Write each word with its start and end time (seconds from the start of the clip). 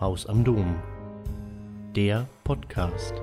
Haus 0.00 0.26
am 0.26 0.42
Dom. 0.42 0.82
Der 1.94 2.26
Podcast. 2.42 3.14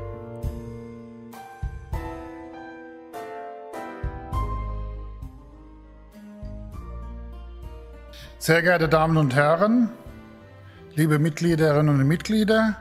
Sehr 8.40 8.62
geehrte 8.62 8.88
Damen 8.88 9.18
und 9.18 9.36
Herren, 9.36 9.90
liebe 10.96 11.20
Mitgliederinnen 11.20 12.00
und 12.00 12.08
Mitglieder, 12.08 12.78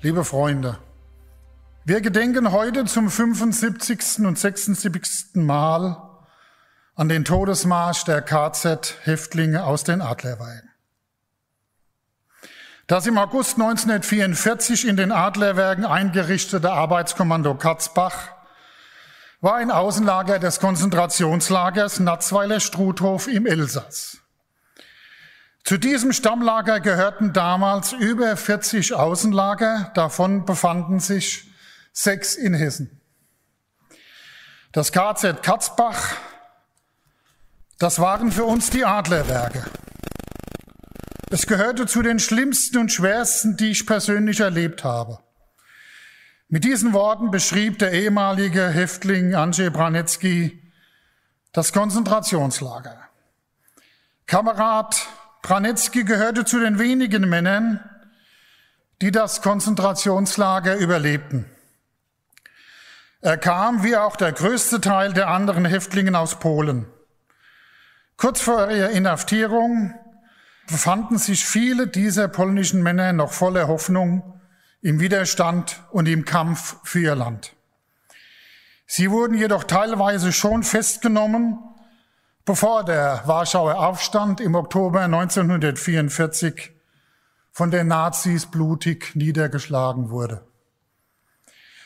liebe 0.00 0.24
Freunde. 0.24 0.78
Wir 1.84 2.00
gedenken 2.00 2.50
heute 2.50 2.86
zum 2.86 3.08
75. 3.08 4.26
und 4.26 4.36
76. 4.36 5.36
Mal 5.36 5.96
an 6.96 7.08
den 7.08 7.24
Todesmarsch 7.24 8.04
der 8.04 8.20
KZ-Häftlinge 8.20 9.64
aus 9.64 9.84
den 9.84 10.02
Adlerweigen. 10.02 10.67
Das 12.88 13.06
im 13.06 13.18
August 13.18 13.56
1944 13.60 14.88
in 14.88 14.96
den 14.96 15.12
Adlerwerken 15.12 15.84
eingerichtete 15.84 16.72
Arbeitskommando 16.72 17.54
Katzbach 17.54 18.30
war 19.42 19.56
ein 19.56 19.70
Außenlager 19.70 20.38
des 20.38 20.58
Konzentrationslagers 20.58 22.00
Natzweiler-Struthof 22.00 23.28
im 23.28 23.44
Elsass. 23.44 24.22
Zu 25.64 25.76
diesem 25.76 26.14
Stammlager 26.14 26.80
gehörten 26.80 27.34
damals 27.34 27.92
über 27.92 28.34
40 28.34 28.94
Außenlager, 28.94 29.92
davon 29.92 30.46
befanden 30.46 30.98
sich 30.98 31.52
sechs 31.92 32.36
in 32.36 32.54
Hessen. 32.54 33.02
Das 34.72 34.92
KZ 34.92 35.42
Katzbach, 35.42 36.16
das 37.78 38.00
waren 38.00 38.32
für 38.32 38.44
uns 38.44 38.70
die 38.70 38.86
Adlerwerke. 38.86 39.66
Es 41.30 41.46
gehörte 41.46 41.86
zu 41.86 42.00
den 42.00 42.18
schlimmsten 42.18 42.78
und 42.78 42.90
schwersten, 42.90 43.58
die 43.58 43.70
ich 43.70 43.86
persönlich 43.86 44.40
erlebt 44.40 44.82
habe. 44.82 45.18
Mit 46.48 46.64
diesen 46.64 46.94
Worten 46.94 47.30
beschrieb 47.30 47.78
der 47.78 47.92
ehemalige 47.92 48.66
Häftling 48.68 49.34
Andrzej 49.34 49.68
Branetzky 49.68 50.62
das 51.52 51.74
Konzentrationslager. 51.74 52.98
Kamerad 54.26 55.06
Branetzky 55.42 56.04
gehörte 56.04 56.46
zu 56.46 56.60
den 56.60 56.78
wenigen 56.78 57.28
Männern, 57.28 57.80
die 59.02 59.10
das 59.10 59.42
Konzentrationslager 59.42 60.76
überlebten. 60.76 61.44
Er 63.20 63.36
kam, 63.36 63.82
wie 63.82 63.96
auch 63.96 64.16
der 64.16 64.32
größte 64.32 64.80
Teil 64.80 65.12
der 65.12 65.28
anderen 65.28 65.66
Häftlingen 65.66 66.14
aus 66.14 66.38
Polen. 66.38 66.86
Kurz 68.16 68.40
vor 68.40 68.70
ihrer 68.70 68.90
Inhaftierung 68.90 69.94
befanden 70.68 71.18
sich 71.18 71.44
viele 71.44 71.86
dieser 71.86 72.28
polnischen 72.28 72.82
Männer 72.82 73.12
noch 73.12 73.32
voller 73.32 73.68
Hoffnung 73.68 74.40
im 74.82 75.00
Widerstand 75.00 75.82
und 75.90 76.06
im 76.06 76.24
Kampf 76.24 76.76
für 76.84 77.00
ihr 77.00 77.14
Land. 77.14 77.54
Sie 78.86 79.10
wurden 79.10 79.36
jedoch 79.36 79.64
teilweise 79.64 80.32
schon 80.32 80.62
festgenommen, 80.62 81.58
bevor 82.44 82.84
der 82.84 83.22
Warschauer 83.26 83.76
Aufstand 83.76 84.40
im 84.40 84.54
Oktober 84.54 85.02
1944 85.02 86.70
von 87.50 87.70
den 87.70 87.88
Nazis 87.88 88.46
blutig 88.46 89.16
niedergeschlagen 89.16 90.10
wurde. 90.10 90.46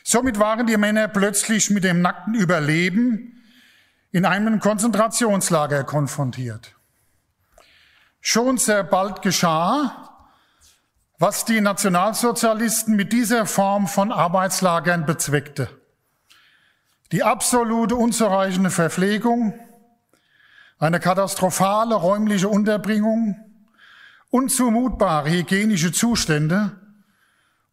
Somit 0.04 0.38
waren 0.38 0.66
die 0.66 0.76
Männer 0.76 1.08
plötzlich 1.08 1.70
mit 1.70 1.84
dem 1.84 2.02
nackten 2.02 2.34
Überleben 2.34 3.42
in 4.10 4.24
einem 4.24 4.60
Konzentrationslager 4.60 5.84
konfrontiert. 5.84 6.74
Schon 8.24 8.56
sehr 8.56 8.84
bald 8.84 9.20
geschah, 9.20 10.16
was 11.18 11.44
die 11.44 11.60
Nationalsozialisten 11.60 12.94
mit 12.94 13.12
dieser 13.12 13.46
Form 13.46 13.88
von 13.88 14.12
Arbeitslagern 14.12 15.06
bezweckte. 15.06 15.68
Die 17.10 17.24
absolute 17.24 17.96
unzureichende 17.96 18.70
Verpflegung, 18.70 19.58
eine 20.78 21.00
katastrophale 21.00 21.96
räumliche 21.96 22.48
Unterbringung, 22.48 23.36
unzumutbare 24.30 25.28
hygienische 25.28 25.90
Zustände, 25.90 26.78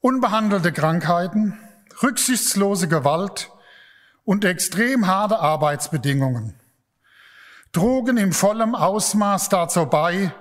unbehandelte 0.02 0.72
Krankheiten, 0.72 1.60
rücksichtslose 2.02 2.88
Gewalt 2.88 3.52
und 4.26 4.46
extrem 4.46 5.06
harte 5.06 5.40
Arbeitsbedingungen 5.40 6.59
trugen 7.72 8.18
im 8.18 8.34
vollen 8.34 8.76
Ausmaß 8.76 9.50
dazu 9.50 9.86
bei, 9.86 10.34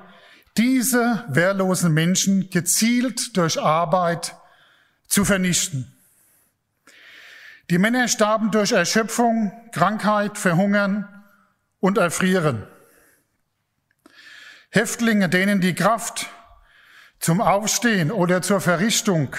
diese 0.56 1.25
wehrlosen 1.28 1.93
Menschen 1.93 2.50
gezielt 2.50 3.37
durch 3.37 3.61
Arbeit 3.61 4.34
zu 5.06 5.25
vernichten. 5.25 5.94
Die 7.71 7.78
Männer 7.78 8.09
starben 8.09 8.50
durch 8.50 8.72
Erschöpfung, 8.72 9.53
Krankheit, 9.72 10.38
Verhungern 10.38 11.06
und 11.81 11.99
Erfrieren. 11.99 12.67
Häftlinge, 14.71 15.28
denen 15.28 15.61
die 15.61 15.75
Kraft 15.75 16.28
zum 17.21 17.41
Aufstehen 17.41 18.11
oder 18.11 18.43
zur 18.43 18.61
Verrichtung 18.61 19.37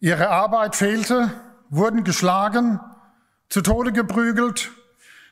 Ihre 0.00 0.30
Arbeit 0.30 0.76
fehlte, 0.76 1.30
wurden 1.70 2.04
geschlagen, 2.04 2.80
zu 3.48 3.62
Tode 3.62 3.92
geprügelt, 3.92 4.70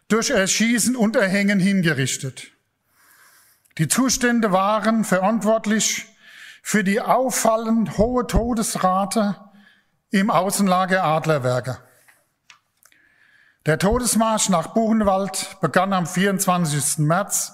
durch 0.08 0.30
Erschießen 0.30 0.96
und 0.96 1.16
Erhängen 1.16 1.58
hingerichtet. 1.58 2.52
Die 3.78 3.88
Zustände 3.88 4.52
waren 4.52 5.04
verantwortlich 5.04 6.06
für 6.62 6.84
die 6.84 7.00
auffallend 7.00 7.98
hohe 7.98 8.26
Todesrate 8.26 9.36
im 10.10 10.30
Außenlager 10.30 11.04
Adlerwerke. 11.04 11.78
Der 13.66 13.78
Todesmarsch 13.78 14.48
nach 14.48 14.68
Buchenwald 14.68 15.58
begann 15.60 15.92
am 15.92 16.06
24. 16.06 16.98
März 16.98 17.52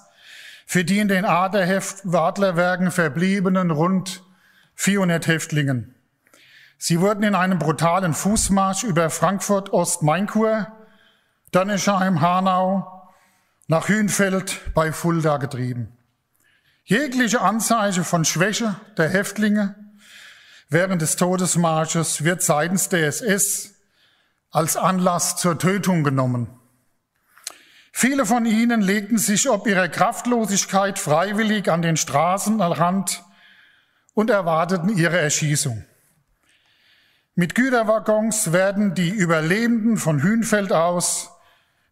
für 0.66 0.84
die 0.84 0.98
in 0.98 1.08
den 1.08 1.24
Adlerwerken 1.24 2.90
verbliebenen 2.90 3.70
rund 3.70 4.22
400 4.74 5.26
Häftlingen. 5.26 5.94
Sie 6.78 7.00
wurden 7.00 7.22
in 7.22 7.34
einem 7.34 7.58
brutalen 7.58 8.14
Fußmarsch 8.14 8.84
über 8.84 9.08
Frankfurt 9.10 9.70
Dannescheim, 11.52 12.22
Hanau, 12.22 13.10
nach 13.66 13.88
Hünfeld 13.88 14.72
bei 14.74 14.90
Fulda 14.90 15.36
getrieben. 15.36 15.96
Jegliche 16.84 17.42
Anzeichen 17.42 18.04
von 18.04 18.24
Schwäche 18.24 18.74
der 18.96 19.10
Häftlinge 19.10 19.74
während 20.70 21.02
des 21.02 21.16
Todesmarsches 21.16 22.24
wird 22.24 22.42
seitens 22.42 22.88
der 22.88 23.06
SS 23.06 23.74
als 24.50 24.78
Anlass 24.78 25.36
zur 25.36 25.58
Tötung 25.58 26.04
genommen. 26.04 26.48
Viele 27.92 28.24
von 28.24 28.46
ihnen 28.46 28.80
legten 28.80 29.18
sich 29.18 29.50
ob 29.50 29.66
ihrer 29.66 29.88
Kraftlosigkeit 29.88 30.98
freiwillig 30.98 31.70
an 31.70 31.82
den 31.82 31.98
Straßenrand 31.98 33.22
und 34.14 34.30
erwarteten 34.30 34.88
ihre 34.88 35.18
Erschießung. 35.18 35.84
Mit 37.34 37.54
Güterwaggons 37.54 38.52
werden 38.52 38.94
die 38.94 39.10
Überlebenden 39.10 39.98
von 39.98 40.22
Hünfeld 40.22 40.72
aus 40.72 41.31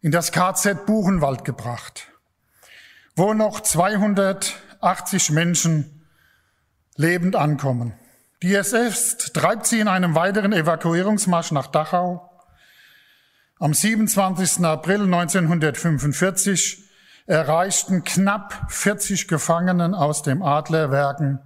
in 0.02 0.10
das 0.10 0.32
KZ 0.32 0.86
Buchenwald 0.86 1.44
gebracht, 1.44 2.08
wo 3.16 3.34
noch 3.34 3.60
280 3.60 5.30
Menschen 5.30 6.06
lebend 6.96 7.36
ankommen. 7.36 7.94
Die 8.42 8.54
SS 8.54 9.18
treibt 9.32 9.66
sie 9.66 9.80
in 9.80 9.88
einem 9.88 10.14
weiteren 10.14 10.52
Evakuierungsmarsch 10.52 11.52
nach 11.52 11.66
Dachau. 11.66 12.26
Am 13.58 13.74
27. 13.74 14.64
April 14.64 15.02
1945 15.02 16.84
erreichten 17.26 18.04
knapp 18.04 18.72
40 18.72 19.28
Gefangenen 19.28 19.94
aus 19.94 20.22
dem 20.22 20.42
Adlerwerken 20.42 21.40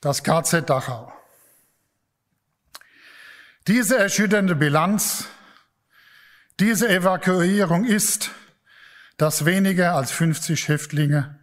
das 0.00 0.24
KZ 0.24 0.68
Dachau. 0.68 1.12
Diese 3.66 3.96
erschütternde 3.96 4.56
Bilanz, 4.56 5.26
diese 6.60 6.90
Evakuierung 6.90 7.84
ist, 7.86 8.32
dass 9.16 9.46
weniger 9.46 9.94
als 9.94 10.12
50 10.12 10.68
Häftlinge 10.68 11.38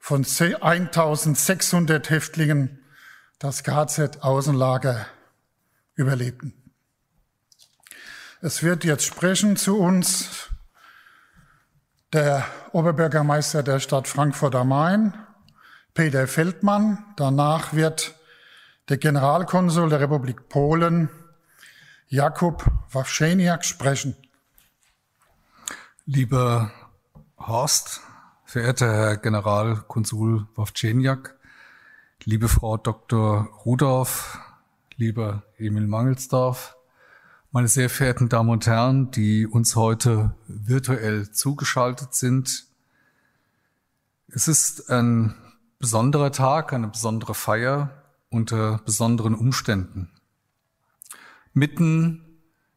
von 0.00 0.24
1600 0.24 2.10
Häftlingen 2.10 2.80
das 3.38 3.62
KZ-Außenlager 3.62 5.06
überlebten. 5.94 6.52
Es 8.40 8.64
wird 8.64 8.84
jetzt 8.84 9.04
sprechen 9.04 9.56
zu 9.56 9.78
uns 9.78 10.48
der 12.12 12.44
Oberbürgermeister 12.72 13.62
der 13.62 13.78
Stadt 13.78 14.08
Frankfurt 14.08 14.56
am 14.56 14.68
Main, 14.68 15.14
Peter 15.94 16.26
Feldmann. 16.26 17.04
Danach 17.16 17.72
wird 17.72 18.14
der 18.88 18.98
Generalkonsul 18.98 19.88
der 19.88 20.00
Republik 20.00 20.48
Polen, 20.48 21.08
Jakub 22.08 22.64
Wawscheniak 22.90 23.64
sprechen. 23.64 24.16
Lieber 26.06 26.70
Horst, 27.38 28.02
verehrter 28.44 28.92
Herr 28.92 29.16
Generalkonsul 29.16 30.46
Wawczeniak, 30.54 31.34
liebe 32.24 32.48
Frau 32.48 32.76
Dr. 32.76 33.48
Rudolph, 33.64 34.38
lieber 34.96 35.44
Emil 35.56 35.86
Mangelsdorf, 35.86 36.76
meine 37.52 37.68
sehr 37.68 37.88
verehrten 37.88 38.28
Damen 38.28 38.50
und 38.50 38.66
Herren, 38.66 39.12
die 39.12 39.46
uns 39.46 39.76
heute 39.76 40.34
virtuell 40.46 41.30
zugeschaltet 41.30 42.12
sind. 42.12 42.66
Es 44.28 44.46
ist 44.46 44.90
ein 44.90 45.34
besonderer 45.78 46.32
Tag, 46.32 46.74
eine 46.74 46.88
besondere 46.88 47.32
Feier 47.32 48.04
unter 48.28 48.76
besonderen 48.84 49.34
Umständen. 49.34 50.10
Mitten 51.54 52.23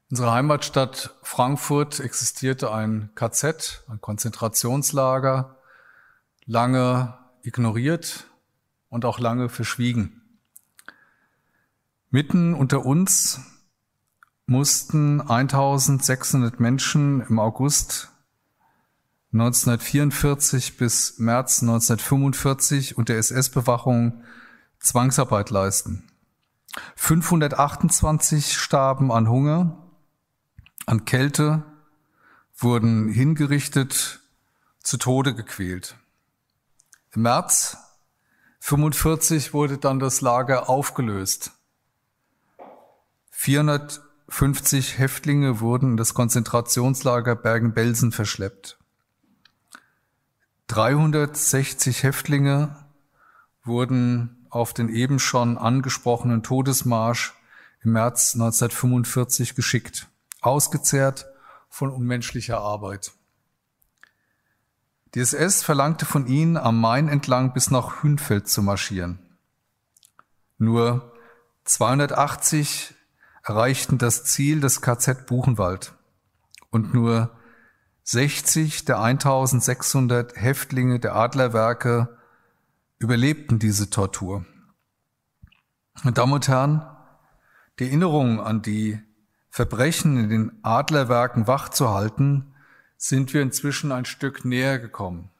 in 0.09 0.13
unserer 0.13 0.31
Heimatstadt 0.31 1.15
Frankfurt 1.21 2.00
existierte 2.00 2.71
ein 2.71 3.09
KZ, 3.15 3.83
ein 3.89 4.00
Konzentrationslager, 4.00 5.57
lange 6.45 7.18
ignoriert 7.42 8.27
und 8.88 9.04
auch 9.04 9.19
lange 9.19 9.50
verschwiegen. 9.50 10.21
Mitten 12.09 12.54
unter 12.54 12.86
uns 12.86 13.42
mussten 14.45 15.19
1600 15.19 16.62
Menschen 16.62 17.19
im 17.27 17.38
August 17.38 18.10
1944 19.33 20.77
bis 20.77 21.19
März 21.19 21.62
1945 21.62 22.98
unter 22.98 23.15
SS-Bewachung 23.15 24.24
Zwangsarbeit 24.80 25.50
leisten. 25.50 26.07
528 26.95 28.53
starben 28.53 29.12
an 29.12 29.27
Hunger, 29.27 29.87
an 30.88 31.06
Kälte, 31.06 31.63
wurden 32.57 33.10
hingerichtet, 33.10 34.22
zu 34.81 34.98
Tode 34.98 35.36
gequält. 35.36 35.98
Im 37.12 37.24
März 37.24 37.78
45 38.62 39.54
wurde 39.54 39.78
dann 39.78 40.00
das 40.00 40.22
Lager 40.22 40.69
aufgelöst. 40.69 41.51
450 43.31 44.98
Häftlinge 44.98 45.60
wurden 45.60 45.92
in 45.92 45.98
das 45.98 46.13
Konzentrationslager 46.13 47.36
Bergen-Belsen 47.36 48.12
verschleppt. 48.12 48.78
360 50.68 52.04
Häftlinge 52.04 52.75
wurden 53.63 54.48
auf 54.50 54.74
den 54.74 54.88
eben 54.88 55.19
schon 55.19 55.57
angesprochenen 55.57 56.44
Todesmarsch 56.44 57.34
im 57.84 57.92
März 57.92 58.36
1945 58.36 59.54
geschickt, 59.54 60.07
ausgezehrt 60.48 61.28
von 61.70 61.92
unmenschlicher 61.92 62.60
Arbeit. 62.60 63.12
Die 65.14 65.20
SS 65.20 65.64
verlangte 65.64 66.06
von 66.06 66.28
ihnen, 66.28 66.58
am 66.58 66.80
Main 66.80 67.08
entlang 67.08 67.54
bis 67.54 67.72
nach 67.72 68.04
Hünfeld 68.04 68.48
zu 68.48 68.62
marschieren. 68.62 69.20
Nur 70.58 71.14
280 71.64 72.94
erreichten 73.44 73.98
das 73.98 74.24
Ziel 74.26 74.60
des 74.60 74.82
KZ 74.82 75.26
Buchenwald 75.26 75.94
und 76.70 76.94
nur 76.94 77.32
60 78.04 78.86
der 78.86 79.02
1600 79.02 80.36
Häftlinge 80.36 81.00
der 81.00 81.16
Adlerwerke 81.16 82.18
überlebten 83.00 83.60
diese 83.60 83.90
Tortur. 83.90 84.46
Meine 86.04 86.14
Damen 86.14 86.34
und 86.34 86.48
Herren, 86.48 86.86
die 87.80 87.86
Erinnerung 87.86 88.40
an 88.40 88.62
die 88.62 89.00
Verbrechen 89.57 90.19
in 90.19 90.30
den 90.30 90.63
Adlerwerken 90.63 91.48
wachzuhalten, 91.48 92.54
sind 92.95 93.33
wir 93.33 93.42
inzwischen 93.42 93.92
ein 93.92 94.06
Stück 94.06 94.45
näher 94.45 94.77
gekommen. 94.77 95.31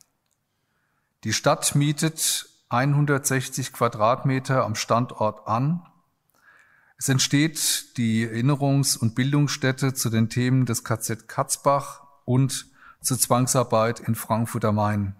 Die 1.24 1.34
Stadt 1.34 1.76
mietet 1.76 2.50
160 2.70 3.74
Quadratmeter 3.74 4.66
am 4.66 4.74
Standort 4.74 5.48
an. 5.48 5.86
Es 6.98 7.10
entsteht 7.10 7.96
die 7.98 8.28
Erinnerungs- 8.28 8.98
und 8.98 9.14
Bildungsstätte 9.14 9.94
zu 9.94 10.10
den 10.10 10.30
Themen 10.30 10.66
des 10.66 10.84
KZ 10.84 11.28
Katzbach 11.28 12.02
und 12.26 12.66
zur 13.02 13.20
Zwangsarbeit 13.20 14.00
in 14.00 14.16
Frankfurt 14.16 14.66
am 14.66 14.78
Main. 14.78 15.16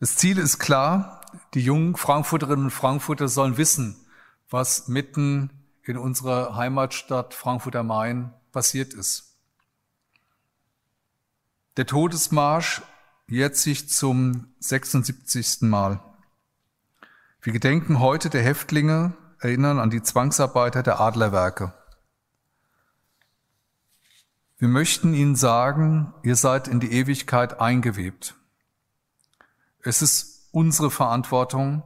Das 0.00 0.16
Ziel 0.16 0.38
ist 0.38 0.58
klar, 0.58 1.20
die 1.52 1.60
jungen 1.60 1.96
Frankfurterinnen 1.96 2.64
und 2.64 2.70
Frankfurter 2.70 3.28
sollen 3.28 3.58
wissen, 3.58 3.94
was 4.48 4.88
mitten 4.88 5.50
in 5.86 5.96
unserer 5.96 6.56
Heimatstadt 6.56 7.34
Frankfurt 7.34 7.76
am 7.76 7.88
Main 7.88 8.32
passiert 8.52 8.94
ist. 8.94 9.36
Der 11.76 11.86
Todesmarsch 11.86 12.82
jährt 13.26 13.56
sich 13.56 13.88
zum 13.88 14.54
76. 14.60 15.62
Mal. 15.62 16.00
Wir 17.42 17.52
gedenken 17.52 18.00
heute 18.00 18.30
der 18.30 18.42
Häftlinge, 18.42 19.14
erinnern 19.40 19.78
an 19.78 19.90
die 19.90 20.02
Zwangsarbeiter 20.02 20.82
der 20.82 21.00
Adlerwerke. 21.00 21.74
Wir 24.56 24.68
möchten 24.68 25.12
Ihnen 25.12 25.36
sagen, 25.36 26.14
ihr 26.22 26.36
seid 26.36 26.68
in 26.68 26.80
die 26.80 26.92
Ewigkeit 26.92 27.60
eingewebt. 27.60 28.34
Es 29.82 30.00
ist 30.00 30.48
unsere 30.52 30.90
Verantwortung, 30.90 31.82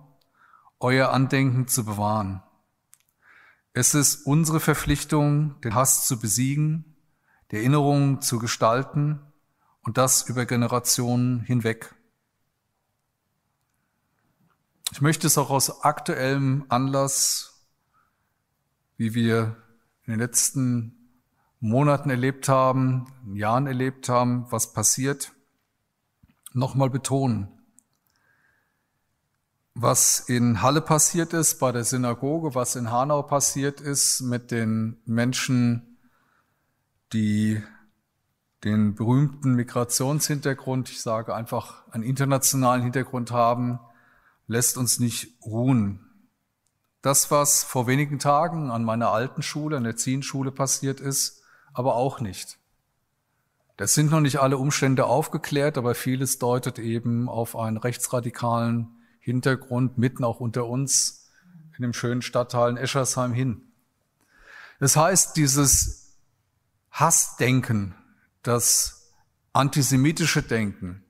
euer 0.79 1.09
Andenken 1.09 1.67
zu 1.67 1.85
bewahren. 1.85 2.43
Es 3.81 3.95
ist 3.95 4.27
unsere 4.27 4.59
Verpflichtung, 4.59 5.55
den 5.61 5.77
Hass 5.77 6.05
zu 6.05 6.19
besiegen, 6.19 6.97
die 7.53 7.59
Erinnerungen 7.59 8.21
zu 8.21 8.41
gestalten 8.41 9.21
und 9.83 9.99
das 9.99 10.29
über 10.29 10.47
Generationen 10.47 11.43
hinweg. 11.43 11.95
Ich 14.91 15.01
möchte 15.01 15.29
es 15.29 15.39
auch 15.39 15.51
aus 15.51 15.85
aktuellem 15.85 16.65
Anlass, 16.69 17.69
wie 18.97 19.15
wir 19.15 19.57
in 20.07 20.15
den 20.15 20.19
letzten 20.19 21.21
Monaten 21.61 22.11
erlebt 22.11 22.49
haben, 22.49 23.07
Jahren 23.33 23.69
erlebt 23.69 24.09
haben, 24.09 24.51
was 24.51 24.73
passiert, 24.73 25.31
nochmal 26.53 26.91
betonen. 26.91 27.58
Was 29.81 30.19
in 30.19 30.61
Halle 30.61 30.81
passiert 30.81 31.33
ist, 31.33 31.61
bei 31.61 31.71
der 31.71 31.85
Synagoge, 31.85 32.57
was 32.57 32.75
in 32.75 32.91
Hanau 32.91 33.23
passiert 33.23 33.81
ist 33.81 34.23
mit 34.23 34.51
den 34.51 35.01
Menschen, 35.05 35.99
die 37.13 37.63
den 38.65 38.97
berühmten 38.97 39.55
Migrationshintergrund, 39.55 40.91
ich 40.91 41.01
sage 41.01 41.33
einfach 41.33 41.87
einen 41.93 42.03
internationalen 42.03 42.83
Hintergrund 42.83 43.31
haben, 43.31 43.79
lässt 44.49 44.77
uns 44.79 44.99
nicht 44.99 45.41
ruhen. 45.47 46.05
Das, 47.01 47.31
was 47.31 47.63
vor 47.63 47.87
wenigen 47.87 48.19
Tagen 48.19 48.73
an 48.73 48.83
meiner 48.83 49.13
alten 49.13 49.43
Schule, 49.43 49.77
an 49.77 49.85
der 49.85 49.95
Zienschule 49.95 50.51
passiert 50.51 50.99
ist, 50.99 51.45
aber 51.73 51.95
auch 51.95 52.19
nicht. 52.19 52.59
Das 53.77 53.95
sind 53.95 54.11
noch 54.11 54.23
nicht 54.23 54.41
alle 54.41 54.59
Umstände 54.59 55.05
aufgeklärt, 55.05 55.79
aber 55.79 55.95
vieles 55.95 56.41
deutet 56.41 56.81
eben 56.81 57.29
auf 57.29 57.55
einen 57.55 57.77
rechtsradikalen 57.77 58.98
Hintergrund 59.21 59.99
mitten 59.99 60.25
auch 60.25 60.41
unter 60.41 60.67
uns 60.67 61.31
in 61.77 61.83
dem 61.83 61.93
schönen 61.93 62.23
Stadtteil 62.23 62.71
in 62.71 62.77
Eschersheim 62.77 63.33
hin. 63.33 63.63
Das 64.81 64.97
heißt, 64.97 65.37
dieses 65.37 66.17
Hassdenken, 66.91 67.95
das 68.43 69.13
antisemitische 69.53 70.43
Denken, 70.43 71.05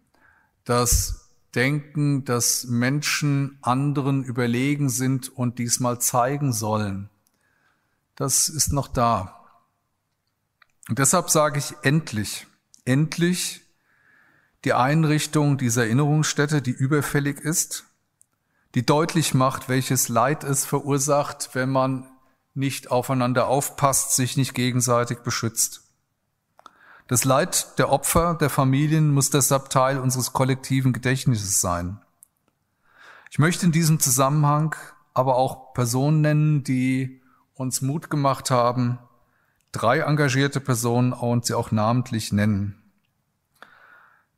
das 0.64 1.30
Denken, 1.54 2.24
dass 2.24 2.64
Menschen 2.64 3.58
anderen 3.62 4.22
überlegen 4.22 4.90
sind 4.90 5.28
und 5.28 5.58
diesmal 5.58 5.98
zeigen 6.00 6.52
sollen, 6.52 7.08
das 8.16 8.48
ist 8.48 8.72
noch 8.72 8.88
da. 8.88 9.46
Und 10.88 10.98
deshalb 10.98 11.30
sage 11.30 11.58
ich 11.58 11.74
endlich, 11.82 12.46
endlich 12.84 13.62
die 14.64 14.72
Einrichtung 14.72 15.56
dieser 15.56 15.84
Erinnerungsstätte, 15.84 16.60
die 16.60 16.70
überfällig 16.72 17.40
ist, 17.40 17.87
die 18.74 18.84
deutlich 18.84 19.34
macht, 19.34 19.68
welches 19.68 20.08
Leid 20.08 20.44
es 20.44 20.64
verursacht, 20.64 21.50
wenn 21.54 21.70
man 21.70 22.06
nicht 22.54 22.90
aufeinander 22.90 23.48
aufpasst, 23.48 24.14
sich 24.14 24.36
nicht 24.36 24.54
gegenseitig 24.54 25.20
beschützt. 25.20 25.84
Das 27.06 27.24
Leid 27.24 27.78
der 27.78 27.90
Opfer, 27.90 28.34
der 28.34 28.50
Familien 28.50 29.14
muss 29.14 29.30
deshalb 29.30 29.70
Teil 29.70 29.98
unseres 29.98 30.32
kollektiven 30.34 30.92
Gedächtnisses 30.92 31.60
sein. 31.60 32.00
Ich 33.30 33.38
möchte 33.38 33.64
in 33.64 33.72
diesem 33.72 34.00
Zusammenhang 34.00 34.74
aber 35.14 35.36
auch 35.36 35.72
Personen 35.72 36.20
nennen, 36.20 36.64
die 36.64 37.22
uns 37.54 37.80
Mut 37.80 38.10
gemacht 38.10 38.50
haben, 38.50 38.98
drei 39.72 40.00
engagierte 40.00 40.60
Personen 40.60 41.12
und 41.12 41.46
sie 41.46 41.54
auch 41.54 41.70
namentlich 41.70 42.32
nennen. 42.32 42.77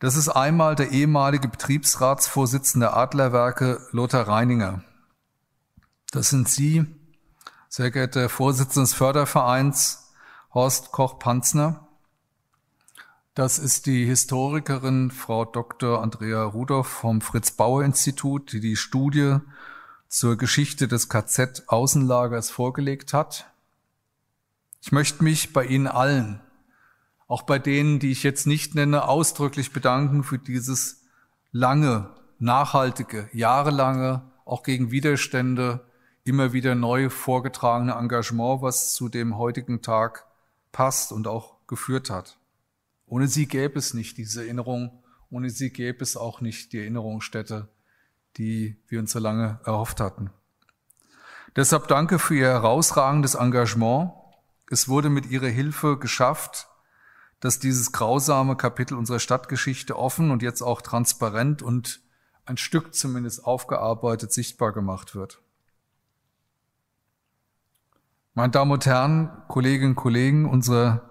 Das 0.00 0.16
ist 0.16 0.30
einmal 0.30 0.76
der 0.76 0.92
ehemalige 0.92 1.46
Betriebsratsvorsitzende 1.46 2.94
Adlerwerke 2.94 3.86
Lothar 3.90 4.26
Reininger. 4.26 4.82
Das 6.10 6.30
sind 6.30 6.48
Sie, 6.48 6.86
sehr 7.68 7.90
geehrter 7.90 8.30
Vorsitzender 8.30 8.86
des 8.86 8.94
Fördervereins 8.94 10.10
Horst 10.54 10.90
Koch-Panzner. 10.90 11.86
Das 13.34 13.58
ist 13.58 13.84
die 13.84 14.06
Historikerin 14.06 15.10
Frau 15.10 15.44
Dr. 15.44 16.02
Andrea 16.02 16.44
Rudolph 16.44 16.88
vom 16.88 17.20
Fritz-Bauer-Institut, 17.20 18.52
die 18.54 18.60
die 18.60 18.76
Studie 18.76 19.36
zur 20.08 20.38
Geschichte 20.38 20.88
des 20.88 21.10
KZ-Außenlagers 21.10 22.50
vorgelegt 22.50 23.12
hat. 23.12 23.52
Ich 24.80 24.92
möchte 24.92 25.22
mich 25.22 25.52
bei 25.52 25.66
Ihnen 25.66 25.86
allen, 25.86 26.40
auch 27.30 27.42
bei 27.42 27.60
denen, 27.60 28.00
die 28.00 28.10
ich 28.10 28.24
jetzt 28.24 28.48
nicht 28.48 28.74
nenne, 28.74 29.06
ausdrücklich 29.06 29.72
bedanken 29.72 30.24
für 30.24 30.36
dieses 30.36 31.04
lange, 31.52 32.10
nachhaltige, 32.40 33.28
jahrelange, 33.32 34.28
auch 34.44 34.64
gegen 34.64 34.90
Widerstände 34.90 35.86
immer 36.24 36.52
wieder 36.52 36.74
neu 36.74 37.08
vorgetragene 37.08 37.92
Engagement, 37.92 38.62
was 38.62 38.94
zu 38.94 39.08
dem 39.08 39.38
heutigen 39.38 39.80
Tag 39.80 40.26
passt 40.72 41.12
und 41.12 41.28
auch 41.28 41.64
geführt 41.68 42.10
hat. 42.10 42.36
Ohne 43.06 43.28
sie 43.28 43.46
gäbe 43.46 43.78
es 43.78 43.94
nicht 43.94 44.18
diese 44.18 44.42
Erinnerung, 44.42 45.00
ohne 45.30 45.50
sie 45.50 45.70
gäbe 45.70 46.02
es 46.02 46.16
auch 46.16 46.40
nicht 46.40 46.72
die 46.72 46.80
Erinnerungsstätte, 46.80 47.68
die 48.38 48.76
wir 48.88 48.98
uns 48.98 49.12
so 49.12 49.20
lange 49.20 49.60
erhofft 49.64 50.00
hatten. 50.00 50.30
Deshalb 51.54 51.86
danke 51.86 52.18
für 52.18 52.34
Ihr 52.34 52.48
herausragendes 52.48 53.36
Engagement. 53.36 54.10
Es 54.68 54.88
wurde 54.88 55.10
mit 55.10 55.30
Ihrer 55.30 55.46
Hilfe 55.46 55.96
geschafft, 55.96 56.66
dass 57.40 57.58
dieses 57.58 57.92
grausame 57.92 58.56
Kapitel 58.56 58.96
unserer 58.96 59.18
Stadtgeschichte 59.18 59.96
offen 59.96 60.30
und 60.30 60.42
jetzt 60.42 60.62
auch 60.62 60.82
transparent 60.82 61.62
und 61.62 62.00
ein 62.44 62.58
Stück 62.58 62.94
zumindest 62.94 63.44
aufgearbeitet 63.44 64.32
sichtbar 64.32 64.72
gemacht 64.72 65.14
wird. 65.14 65.40
Meine 68.34 68.50
Damen 68.50 68.70
und 68.70 68.86
Herren, 68.86 69.30
Kolleginnen 69.48 69.92
und 69.92 69.96
Kollegen, 69.96 70.48
unsere 70.48 71.02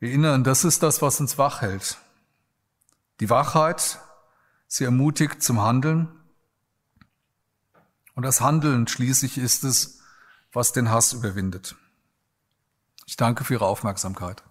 erinnern, 0.00 0.44
das 0.44 0.64
ist 0.64 0.82
das, 0.82 1.02
was 1.02 1.20
uns 1.20 1.38
wach 1.38 1.62
hält. 1.62 1.98
Die 3.20 3.30
Wachheit, 3.30 3.98
sie 4.66 4.84
ermutigt 4.84 5.42
zum 5.42 5.62
Handeln. 5.62 6.08
Und 8.14 8.24
das 8.24 8.40
Handeln 8.40 8.86
schließlich 8.86 9.38
ist 9.38 9.64
es, 9.64 10.00
was 10.52 10.72
den 10.72 10.90
Hass 10.90 11.12
überwindet. 11.12 11.76
Ich 13.06 13.16
danke 13.16 13.44
für 13.44 13.54
Ihre 13.54 13.66
Aufmerksamkeit. 13.66 14.42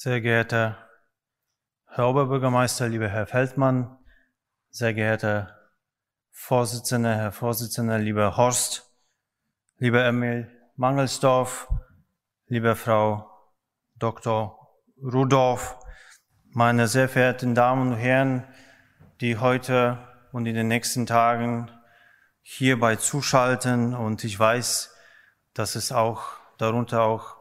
Sehr 0.00 0.20
geehrter 0.20 0.78
Herr 1.88 2.06
Oberbürgermeister, 2.06 2.88
lieber 2.88 3.08
Herr 3.08 3.26
Feldmann, 3.26 3.98
sehr 4.70 4.94
geehrter 4.94 5.58
Vorsitzender, 6.30 7.16
Herr 7.16 7.32
Vorsitzender, 7.32 7.98
lieber 7.98 8.36
Horst, 8.36 8.94
lieber 9.78 10.04
Emil 10.04 10.56
Mangelsdorf, 10.76 11.66
liebe 12.46 12.76
Frau 12.76 13.28
Dr. 13.96 14.68
Rudolph, 15.02 15.76
meine 16.44 16.86
sehr 16.86 17.08
verehrten 17.08 17.56
Damen 17.56 17.90
und 17.90 17.98
Herren, 17.98 18.44
die 19.20 19.38
heute 19.38 19.98
und 20.30 20.46
in 20.46 20.54
den 20.54 20.68
nächsten 20.68 21.06
Tagen 21.06 21.72
hierbei 22.42 22.94
zuschalten. 22.94 23.96
Und 23.96 24.22
ich 24.22 24.38
weiß, 24.38 24.94
dass 25.54 25.74
es 25.74 25.90
auch 25.90 26.34
darunter 26.56 27.02
auch 27.02 27.37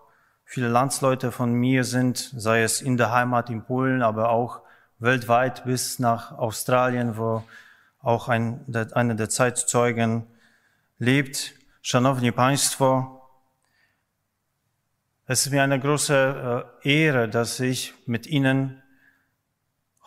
viele 0.48 0.70
Landsleute 0.70 1.34
von 1.34 1.52
mir 1.52 1.84
sind, 1.84 2.18
sei 2.18 2.64
es 2.64 2.82
in 2.82 2.96
der 2.96 3.12
Heimat 3.12 3.50
in 3.50 3.66
Polen, 3.66 4.02
aber 4.02 4.30
auch 4.30 4.62
weltweit 4.98 5.66
bis 5.66 6.00
nach 6.00 6.32
Australien, 6.32 7.18
wo 7.18 7.44
auch 8.02 8.30
ein, 8.30 8.66
einer 8.94 9.16
der 9.16 9.30
Zeitzeugen 9.30 10.26
lebt. 10.98 11.54
Szanowni 11.84 12.32
Państwo, 12.32 13.22
es 15.26 15.46
ist 15.46 15.52
mir 15.52 15.64
eine 15.64 15.82
große 15.82 16.72
äh, 16.84 17.04
Ehre, 17.04 17.28
dass 17.28 17.60
ich 17.60 17.94
mit 18.06 18.26
Ihnen 18.26 18.82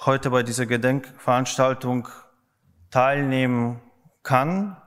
heute 0.07 0.31
bei 0.31 0.43
dieser 0.43 0.65
Gedenkveranstaltung 0.65 2.09
teilnehmen 2.91 3.83
kann 4.23 4.81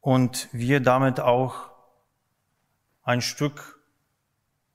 und 0.00 0.48
wir 0.52 0.80
damit 0.80 1.20
auch 1.20 1.69
ein 3.02 3.20
Stück 3.20 3.80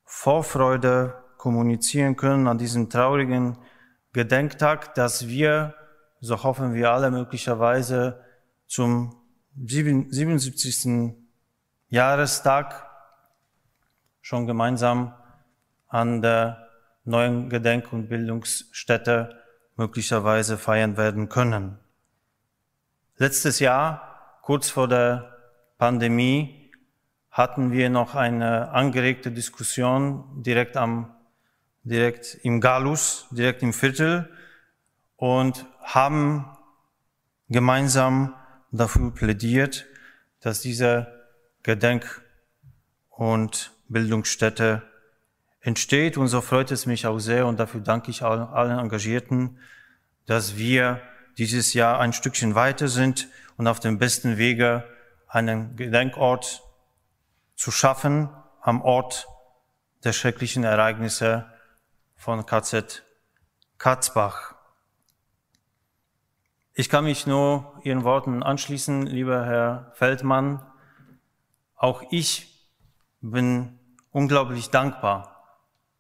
Vorfreude 0.04 1.24
kommunizieren 1.38 2.16
können 2.16 2.48
an 2.48 2.58
diesem 2.58 2.90
traurigen 2.90 3.58
Gedenktag, 4.14 4.96
dass 4.96 5.28
wir, 5.28 5.76
so 6.22 6.44
hoffen 6.44 6.74
wir 6.74 6.92
alle 6.92 7.12
möglicherweise, 7.12 8.24
zum 8.68 9.16
77. 9.58 11.16
Jahrestag 11.90 12.90
schon 14.22 14.48
gemeinsam 14.48 15.14
an 15.88 16.22
der 16.22 16.68
neuen 17.04 17.50
Gedenk- 17.50 17.94
und 17.94 18.10
Bildungsstätte 18.10 19.40
möglicherweise 19.76 20.58
feiern 20.58 20.98
werden 20.98 21.30
können. 21.30 21.78
Letztes 23.18 23.60
Jahr, 23.60 24.40
kurz 24.42 24.70
vor 24.70 24.88
der 24.88 25.38
Pandemie, 25.78 26.65
hatten 27.36 27.74
wir 27.74 27.90
noch 27.90 28.16
eine 28.16 28.70
angeregte 28.70 29.30
Diskussion 29.30 30.24
direkt 30.42 30.78
am, 30.78 31.14
direkt 31.84 32.40
im 32.44 32.62
Galus, 32.62 33.28
direkt 33.30 33.62
im 33.62 33.74
Viertel 33.74 34.30
und 35.18 35.66
haben 35.82 36.46
gemeinsam 37.50 38.34
dafür 38.72 39.14
plädiert, 39.14 39.86
dass 40.40 40.62
diese 40.62 41.26
Gedenk- 41.62 42.22
und 43.10 43.74
Bildungsstätte 43.90 44.84
entsteht. 45.60 46.16
Und 46.16 46.30
so 46.30 46.40
freut 46.40 46.72
es 46.72 46.86
mich 46.86 47.06
auch 47.06 47.20
sehr 47.20 47.48
und 47.48 47.60
dafür 47.60 47.82
danke 47.82 48.12
ich 48.12 48.24
allen 48.24 48.80
Engagierten, 48.80 49.60
dass 50.26 50.56
wir 50.56 51.02
dieses 51.38 51.74
Jahr 51.74 52.00
ein 52.00 52.14
Stückchen 52.14 52.56
weiter 52.56 52.88
sind 52.88 53.28
und 53.58 53.68
auf 53.68 53.82
dem 53.82 53.98
besten 53.98 54.38
Wege 54.38 54.86
einen 55.28 55.76
Gedenkort 55.76 56.62
zu 57.56 57.72
schaffen 57.72 58.30
am 58.62 58.82
Ort 58.82 59.28
der 60.04 60.14
schrecklichen 60.14 60.64
Ereignisse 60.64 61.52
von 62.16 62.46
KZ 62.46 63.04
Katzbach. 63.78 64.56
Ich 66.74 66.90
kann 66.90 67.06
mich 67.06 67.26
nur 67.26 67.80
Ihren 67.84 68.04
Worten 68.04 68.44
anschließen, 68.44 69.06
lieber 69.06 69.46
Herr 69.46 69.92
Feldmann. 69.96 70.66
Auch 71.76 72.04
ich 72.12 72.70
bin 73.22 73.80
unglaublich 74.12 74.70
dankbar 74.70 75.36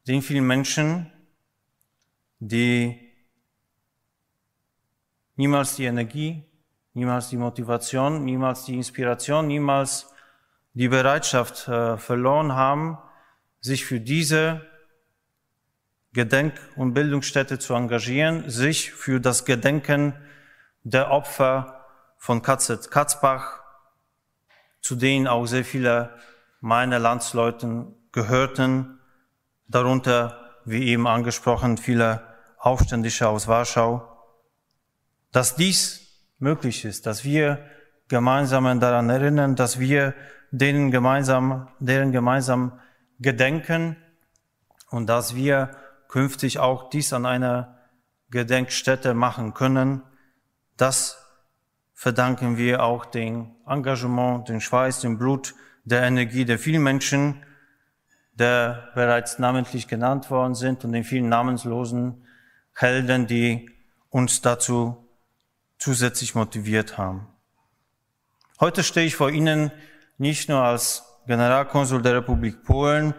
den 0.07 0.21
vielen 0.21 0.45
Menschen, 0.45 1.11
die 2.39 3.11
niemals 5.35 5.75
die 5.75 5.85
Energie, 5.85 6.43
niemals 6.93 7.29
die 7.29 7.37
Motivation, 7.37 8.23
niemals 8.23 8.65
die 8.65 8.75
Inspiration, 8.75 9.47
niemals 9.47 10.13
die 10.75 10.89
Bereitschaft 10.89 11.67
äh, 11.67 11.97
verloren 11.97 12.53
haben, 12.53 12.97
sich 13.61 13.85
für 13.85 13.99
diese 13.99 14.61
Gedenk- 16.13 16.59
und 16.75 16.93
Bildungsstätte 16.93 17.59
zu 17.59 17.73
engagieren, 17.73 18.49
sich 18.49 18.91
für 18.91 19.19
das 19.19 19.45
Gedenken 19.45 20.13
der 20.83 21.11
Opfer 21.11 21.85
von 22.17 22.41
KZ 22.41 22.91
Katzbach, 22.91 23.61
zu 24.81 24.95
denen 24.95 25.27
auch 25.27 25.45
sehr 25.45 25.65
viele 25.65 26.11
meine 26.59 26.99
Landsleuten 26.99 27.95
gehörten, 28.11 28.99
darunter, 29.67 30.59
wie 30.65 30.87
eben 30.87 31.07
angesprochen, 31.07 31.77
viele 31.77 32.21
Aufständische 32.59 33.27
aus 33.27 33.47
Warschau, 33.47 34.07
dass 35.31 35.55
dies 35.55 36.01
möglich 36.37 36.85
ist, 36.85 37.05
dass 37.05 37.23
wir 37.23 37.59
gemeinsam 38.07 38.79
daran 38.79 39.09
erinnern, 39.09 39.55
dass 39.55 39.79
wir 39.79 40.13
denen 40.57 40.91
gemeinsam, 40.91 41.67
deren 41.79 42.11
gemeinsam 42.11 42.79
gedenken 43.19 43.97
und 44.89 45.07
dass 45.07 45.35
wir 45.35 45.71
künftig 46.07 46.59
auch 46.59 46.89
dies 46.89 47.13
an 47.13 47.25
einer 47.25 47.77
Gedenkstätte 48.29 49.13
machen 49.13 49.53
können. 49.53 50.01
Das 50.77 51.17
verdanken 51.93 52.57
wir 52.57 52.83
auch 52.83 53.05
dem 53.05 53.55
Engagement, 53.67 54.47
dem 54.47 54.61
Schweiß, 54.61 55.01
dem 55.01 55.17
Blut 55.17 55.55
der 55.83 56.03
Energie 56.03 56.45
der 56.45 56.59
vielen 56.59 56.83
Menschen, 56.83 57.43
der 58.33 58.89
bereits 58.95 59.39
namentlich 59.39 59.87
genannt 59.87 60.29
worden 60.29 60.55
sind 60.55 60.83
und 60.83 60.91
den 60.91 61.03
vielen 61.03 61.29
namenslosen 61.29 62.25
Helden, 62.73 63.27
die 63.27 63.69
uns 64.09 64.41
dazu 64.41 65.05
zusätzlich 65.77 66.35
motiviert 66.35 66.97
haben. 66.97 67.27
Heute 68.59 68.83
stehe 68.83 69.05
ich 69.05 69.15
vor 69.15 69.29
Ihnen 69.29 69.71
nicht 70.17 70.49
nur 70.49 70.61
als 70.61 71.03
Generalkonsul 71.27 72.01
der 72.01 72.15
Republik 72.15 72.63
Polen, 72.63 73.13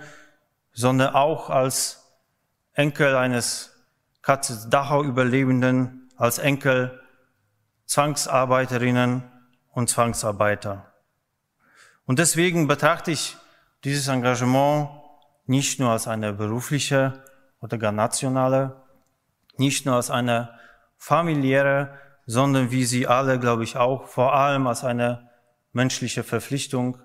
sondern 0.72 1.14
auch 1.14 1.50
als 1.50 2.04
Enkel 2.72 3.16
eines 3.16 3.72
KZ 4.22 4.72
Dachau 4.72 5.02
Überlebenden, 5.02 6.10
als 6.16 6.38
Enkel 6.38 7.00
Zwangsarbeiterinnen 7.86 9.22
und 9.72 9.88
Zwangsarbeiter. 9.88 10.92
Und 12.04 12.18
deswegen 12.18 12.66
betrachte 12.66 13.10
ich 13.10 13.36
dieses 13.84 14.08
Engagement 14.08 14.88
nicht 15.46 15.78
nur 15.78 15.90
als 15.90 16.08
eine 16.08 16.32
berufliche 16.32 17.24
oder 17.60 17.78
gar 17.78 17.92
nationale, 17.92 18.82
nicht 19.56 19.86
nur 19.86 19.96
als 19.96 20.10
eine 20.10 20.50
familiäre, 20.96 21.94
sondern 22.26 22.70
wie 22.70 22.84
sie 22.84 23.06
alle, 23.06 23.38
glaube 23.38 23.64
ich, 23.64 23.76
auch 23.76 24.06
vor 24.06 24.34
allem 24.34 24.66
als 24.66 24.84
eine 24.84 25.25
menschliche 25.76 26.24
Verpflichtung, 26.24 26.98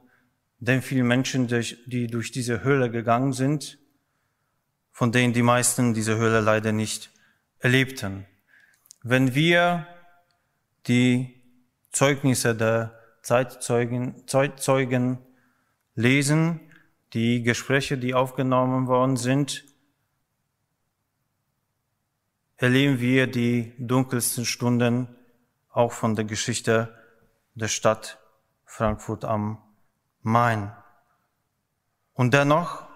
denn 0.60 0.82
viele 0.82 1.04
Menschen, 1.04 1.48
die 1.48 2.08
durch 2.08 2.32
diese 2.32 2.63
Höhle 2.63 2.90
gegangen 2.90 3.34
sind, 3.34 3.78
von 4.92 5.12
denen 5.12 5.34
die 5.34 5.42
meisten 5.44 5.94
diese 5.94 6.16
Höhle 6.18 6.40
leider 6.40 6.72
nicht 6.72 7.12
erlebten. 7.60 8.25
Wenn 9.04 9.36
wir 9.36 9.88
die 10.88 11.42
Zeugnisse 11.92 12.56
der 12.56 12.98
Zeitzeugen, 13.22 14.25
Zeitzeugen 14.28 15.18
lesen, 15.96 16.62
die 17.12 17.44
Gespräche, 17.44 17.98
die 17.98 18.13
aufgenommen 18.13 18.88
worden 18.88 19.18
sind, 19.18 19.66
erleben 22.56 23.01
wir 23.01 23.28
die 23.28 23.74
dunkelsten 23.80 24.46
Stunden 24.46 25.13
auch 25.70 25.92
von 25.92 26.16
der 26.16 26.24
Geschichte 26.24 26.96
der 27.54 27.68
Stadt 27.68 28.21
Frankfurt 28.72 29.25
am 29.25 29.58
Main. 30.22 30.72
Und 32.13 32.34
dennoch, 32.34 32.88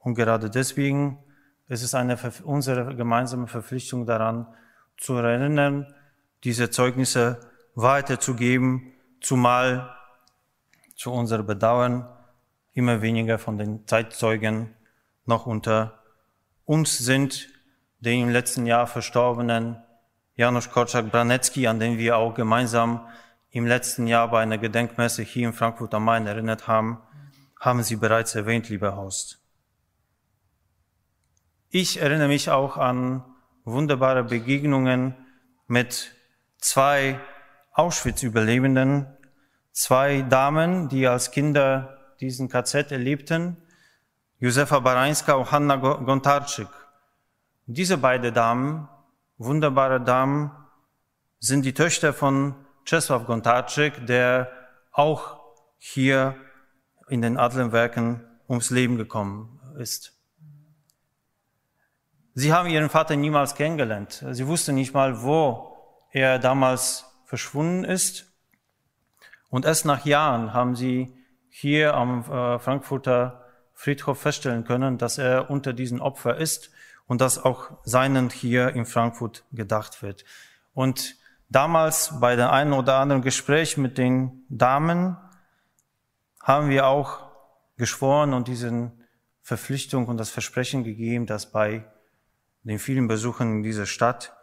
und 0.00 0.16
gerade 0.16 0.50
deswegen, 0.50 1.22
ist 1.68 1.84
es 1.84 1.94
eine, 1.94 2.18
unsere 2.42 2.96
gemeinsame 2.96 3.46
Verpflichtung 3.46 4.06
daran, 4.06 4.48
zu 4.96 5.14
erinnern, 5.14 5.94
diese 6.42 6.68
Zeugnisse 6.68 7.38
weiterzugeben, 7.76 8.92
zumal 9.20 9.96
zu 10.96 11.12
unserem 11.12 11.46
Bedauern 11.46 12.08
immer 12.72 13.00
weniger 13.00 13.38
von 13.38 13.56
den 13.56 13.86
Zeitzeugen 13.86 14.74
noch 15.26 15.46
unter 15.46 16.02
uns 16.64 16.98
sind, 16.98 17.48
den 18.00 18.22
im 18.22 18.30
letzten 18.30 18.66
Jahr 18.66 18.88
verstorbenen 18.88 19.80
Janusz 20.34 20.70
Korczak-Branecki, 20.70 21.68
an 21.68 21.78
den 21.78 21.98
wir 21.98 22.16
auch 22.16 22.34
gemeinsam 22.34 23.06
im 23.54 23.66
letzten 23.66 24.08
Jahr 24.08 24.32
bei 24.32 24.42
einer 24.42 24.58
Gedenkmesse 24.58 25.22
hier 25.22 25.46
in 25.46 25.54
Frankfurt 25.54 25.94
am 25.94 26.04
Main 26.04 26.26
erinnert 26.26 26.66
haben, 26.66 27.00
haben 27.60 27.84
Sie 27.84 27.94
bereits 27.94 28.34
erwähnt, 28.34 28.68
lieber 28.68 28.96
Horst. 28.96 29.38
Ich 31.70 32.00
erinnere 32.02 32.26
mich 32.26 32.50
auch 32.50 32.76
an 32.76 33.24
wunderbare 33.62 34.24
Begegnungen 34.24 35.14
mit 35.68 36.16
zwei 36.58 37.20
Auschwitz-Überlebenden, 37.74 39.06
zwei 39.70 40.22
Damen, 40.22 40.88
die 40.88 41.06
als 41.06 41.30
Kinder 41.30 42.16
diesen 42.18 42.48
KZ 42.48 42.90
erlebten, 42.90 43.56
Josefa 44.40 44.80
Barańska 44.80 45.34
und 45.34 45.52
Hanna 45.52 45.76
Gontarczyk. 45.76 46.68
Diese 47.66 47.98
beiden 47.98 48.34
Damen, 48.34 48.88
wunderbare 49.38 50.00
Damen, 50.00 50.50
sind 51.38 51.64
die 51.64 51.72
Töchter 51.72 52.12
von 52.12 52.63
Czesław 52.84 53.26
Gontarczyk, 53.26 54.06
der 54.06 54.50
auch 54.92 55.40
hier 55.78 56.34
in 57.08 57.22
den 57.22 57.36
Adlerwerken 57.36 58.24
ums 58.48 58.70
Leben 58.70 58.96
gekommen 58.96 59.60
ist. 59.78 60.12
Sie 62.34 62.52
haben 62.52 62.68
ihren 62.68 62.88
Vater 62.88 63.16
niemals 63.16 63.54
kennengelernt. 63.54 64.24
Sie 64.30 64.46
wussten 64.46 64.74
nicht 64.74 64.92
mal, 64.92 65.22
wo 65.22 65.76
er 66.10 66.38
damals 66.38 67.04
verschwunden 67.24 67.84
ist. 67.84 68.32
Und 69.50 69.64
erst 69.64 69.84
nach 69.84 70.04
Jahren 70.04 70.52
haben 70.52 70.74
sie 70.74 71.14
hier 71.48 71.94
am 71.94 72.20
äh, 72.30 72.58
Frankfurter 72.58 73.44
Friedhof 73.72 74.20
feststellen 74.20 74.64
können, 74.64 74.98
dass 74.98 75.18
er 75.18 75.50
unter 75.50 75.72
diesen 75.72 76.00
Opfer 76.00 76.36
ist 76.36 76.70
und 77.06 77.20
dass 77.20 77.38
auch 77.38 77.70
seinen 77.84 78.30
hier 78.30 78.70
in 78.70 78.86
Frankfurt 78.86 79.44
gedacht 79.52 80.02
wird. 80.02 80.24
Und 80.72 81.16
damals 81.48 82.18
bei 82.20 82.36
dem 82.36 82.48
einen 82.48 82.72
oder 82.72 82.96
anderen 82.96 83.22
Gespräch 83.22 83.76
mit 83.76 83.98
den 83.98 84.44
Damen 84.48 85.16
haben 86.40 86.68
wir 86.68 86.86
auch 86.86 87.24
geschworen 87.76 88.34
und 88.34 88.48
diesen 88.48 89.04
Verpflichtung 89.42 90.06
und 90.06 90.16
das 90.16 90.30
Versprechen 90.30 90.84
gegeben, 90.84 91.26
dass 91.26 91.50
bei 91.50 91.84
den 92.62 92.78
vielen 92.78 93.08
Besuchen 93.08 93.56
in 93.56 93.62
dieser 93.62 93.86
Stadt 93.86 94.34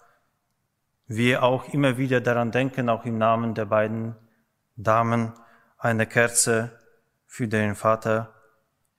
wir 1.07 1.43
auch 1.43 1.73
immer 1.73 1.97
wieder 1.97 2.21
daran 2.21 2.51
denken, 2.51 2.89
auch 2.89 3.05
im 3.05 3.17
Namen 3.17 3.53
der 3.53 3.65
beiden 3.65 4.15
Damen, 4.75 5.33
eine 5.77 6.05
Kerze 6.05 6.79
für 7.25 7.47
den 7.47 7.75
Vater 7.75 8.33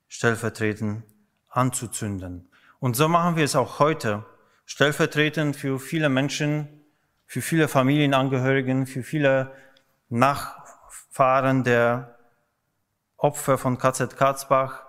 stellvertretend 0.09 1.05
anzuzünden. 1.49 2.51
Und 2.81 2.97
so 2.97 3.09
machen 3.09 3.37
wir 3.37 3.45
es 3.45 3.55
auch 3.55 3.79
heute, 3.79 4.27
stellvertretend 4.67 5.55
für 5.55 5.79
viele 5.79 6.09
Menschen, 6.09 6.82
für 7.33 7.41
viele 7.41 7.67
Familienangehörigen, 7.67 8.87
für 8.87 9.03
viele 9.03 9.53
Nachfahren 10.11 11.65
der 11.65 12.19
Opfer 13.17 13.57
von 13.57 13.79
KZ 13.79 14.19
Karzbach. 14.19 14.83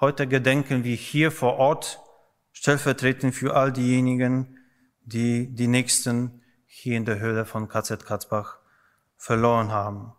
Heute 0.00 0.26
gedenken 0.26 0.82
wir 0.82 0.96
hier 0.96 1.30
vor 1.30 1.58
Ort 1.58 2.00
stellvertretend 2.50 3.36
für 3.36 3.54
all 3.54 3.70
diejenigen, 3.70 4.58
die 5.02 5.54
die 5.54 5.68
Nächsten 5.68 6.42
hier 6.66 6.96
in 6.96 7.04
der 7.04 7.20
Höhle 7.20 7.44
von 7.44 7.68
KZ 7.68 8.04
Katzbach 8.04 8.58
verloren 9.16 9.70
haben. 9.70 10.12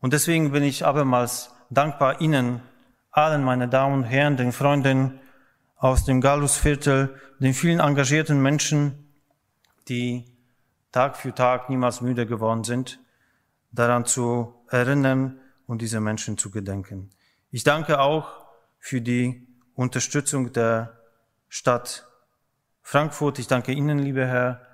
Und 0.00 0.12
deswegen 0.12 0.52
bin 0.52 0.62
ich 0.62 0.84
abermals 0.84 1.54
dankbar 1.70 2.20
Ihnen, 2.20 2.60
allen 3.12 3.42
meine 3.42 3.66
Damen 3.66 3.94
und 3.94 4.04
Herren, 4.04 4.36
den 4.36 4.52
Freunden 4.52 5.20
aus 5.76 6.04
dem 6.04 6.20
Gallusviertel, 6.20 7.18
den 7.38 7.54
vielen 7.54 7.80
engagierten 7.80 8.42
Menschen, 8.42 9.01
die 9.88 10.24
Tag 10.92 11.16
für 11.16 11.34
Tag 11.34 11.70
niemals 11.70 12.00
müde 12.00 12.26
geworden 12.26 12.64
sind, 12.64 13.00
daran 13.70 14.04
zu 14.04 14.54
erinnern 14.68 15.40
und 15.66 15.80
diese 15.80 16.00
Menschen 16.00 16.36
zu 16.36 16.50
gedenken. 16.50 17.10
Ich 17.50 17.64
danke 17.64 18.00
auch 18.00 18.46
für 18.78 19.00
die 19.00 19.46
Unterstützung 19.74 20.52
der 20.52 20.98
Stadt 21.48 22.06
Frankfurt. 22.82 23.38
Ich 23.38 23.46
danke 23.46 23.72
Ihnen, 23.72 23.98
lieber 23.98 24.26
Herr 24.26 24.66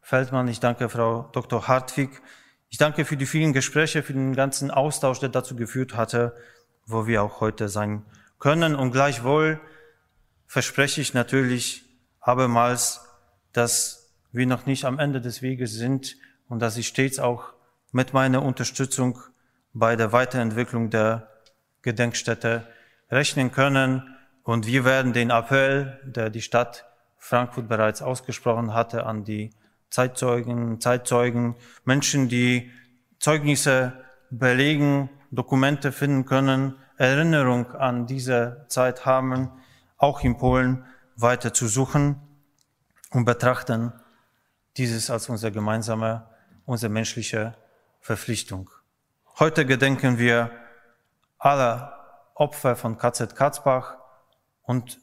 Feldmann. 0.00 0.48
Ich 0.48 0.60
danke 0.60 0.88
Frau 0.88 1.30
Dr. 1.32 1.68
Hartwig. 1.68 2.20
Ich 2.68 2.78
danke 2.78 3.04
für 3.04 3.16
die 3.16 3.26
vielen 3.26 3.52
Gespräche, 3.52 4.02
für 4.02 4.12
den 4.12 4.34
ganzen 4.34 4.70
Austausch, 4.70 5.20
der 5.20 5.28
dazu 5.28 5.54
geführt 5.56 5.96
hatte, 5.96 6.36
wo 6.86 7.06
wir 7.06 7.22
auch 7.22 7.40
heute 7.40 7.68
sein 7.68 8.04
können. 8.38 8.74
Und 8.74 8.90
gleichwohl 8.90 9.60
verspreche 10.46 11.00
ich 11.00 11.14
natürlich 11.14 11.84
abermals, 12.20 13.00
dass 13.52 14.03
wir 14.34 14.46
noch 14.46 14.66
nicht 14.66 14.84
am 14.84 14.98
Ende 14.98 15.20
des 15.20 15.42
Weges 15.42 15.74
sind 15.74 16.16
und 16.48 16.60
dass 16.60 16.76
ich 16.76 16.88
stets 16.88 17.20
auch 17.20 17.54
mit 17.92 18.12
meiner 18.12 18.42
Unterstützung 18.42 19.20
bei 19.72 19.94
der 19.94 20.12
Weiterentwicklung 20.12 20.90
der 20.90 21.28
Gedenkstätte 21.82 22.66
rechnen 23.10 23.52
können. 23.52 24.02
Und 24.42 24.66
wir 24.66 24.84
werden 24.84 25.12
den 25.12 25.30
Appell, 25.30 26.00
der 26.04 26.30
die 26.30 26.42
Stadt 26.42 26.84
Frankfurt 27.16 27.68
bereits 27.68 28.02
ausgesprochen 28.02 28.74
hatte, 28.74 29.06
an 29.06 29.22
die 29.24 29.50
Zeitzeugen, 29.88 30.80
Zeitzeugen, 30.80 31.54
Menschen, 31.84 32.28
die 32.28 32.72
Zeugnisse 33.20 33.92
belegen, 34.30 35.10
Dokumente 35.30 35.92
finden 35.92 36.24
können, 36.24 36.74
Erinnerung 36.96 37.70
an 37.72 38.06
diese 38.06 38.66
Zeit 38.68 39.06
haben, 39.06 39.50
auch 39.96 40.24
in 40.24 40.36
Polen 40.36 40.84
weiter 41.16 41.54
zu 41.54 41.68
suchen 41.68 42.20
und 43.12 43.24
betrachten 43.24 43.92
dieses 44.76 45.10
als 45.10 45.28
unsere 45.28 45.52
gemeinsame, 45.52 46.26
unsere 46.66 46.92
menschliche 46.92 47.56
Verpflichtung. 48.00 48.70
Heute 49.38 49.66
gedenken 49.66 50.18
wir 50.18 50.50
aller 51.38 52.30
Opfer 52.34 52.76
von 52.76 52.98
KZ 52.98 53.34
Katzbach, 53.36 53.98
und 54.64 54.98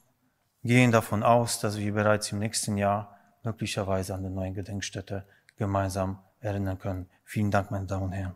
gehen 0.63 0.91
davon 0.91 1.23
aus, 1.23 1.59
dass 1.59 1.77
wir 1.77 1.93
bereits 1.93 2.31
im 2.31 2.39
nächsten 2.39 2.77
Jahr 2.77 3.17
möglicherweise 3.43 4.13
an 4.13 4.23
der 4.23 4.31
neuen 4.31 4.53
Gedenkstätte 4.53 5.25
gemeinsam 5.55 6.19
erinnern 6.39 6.77
können. 6.77 7.09
Vielen 7.23 7.51
Dank, 7.51 7.71
meine 7.71 7.85
Damen 7.85 8.05
und 8.05 8.11
Herren. 8.11 8.35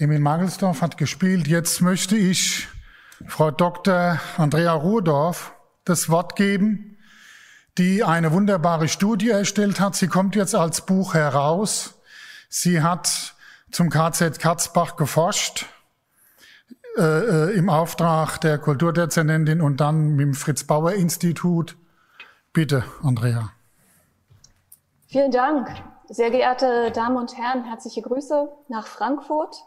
Emil 0.00 0.18
Mangelsdorf 0.18 0.80
hat 0.80 0.96
gespielt. 0.96 1.46
Jetzt 1.46 1.82
möchte 1.82 2.16
ich 2.16 2.68
Frau 3.26 3.50
Dr. 3.50 4.18
Andrea 4.38 4.72
Ruhdorf 4.72 5.52
das 5.84 6.08
Wort 6.08 6.36
geben, 6.36 6.96
die 7.76 8.02
eine 8.02 8.32
wunderbare 8.32 8.88
Studie 8.88 9.28
erstellt 9.28 9.78
hat. 9.78 9.94
Sie 9.94 10.08
kommt 10.08 10.36
jetzt 10.36 10.54
als 10.54 10.86
Buch 10.86 11.12
heraus. 11.12 12.00
Sie 12.48 12.82
hat 12.82 13.34
zum 13.70 13.90
KZ 13.90 14.38
Katzbach 14.38 14.96
geforscht 14.96 15.66
äh, 16.96 17.02
äh, 17.02 17.58
im 17.58 17.68
Auftrag 17.68 18.38
der 18.38 18.56
Kulturdezernentin 18.56 19.60
und 19.60 19.82
dann 19.82 20.16
mit 20.16 20.24
dem 20.24 20.34
Fritz 20.34 20.64
Bauer 20.64 20.92
Institut. 20.92 21.76
Bitte, 22.54 22.84
Andrea. 23.02 23.50
Vielen 25.08 25.30
Dank. 25.30 25.68
Sehr 26.08 26.30
geehrte 26.30 26.90
Damen 26.90 27.18
und 27.18 27.36
Herren, 27.36 27.64
herzliche 27.64 28.00
Grüße 28.00 28.48
nach 28.68 28.86
Frankfurt. 28.86 29.66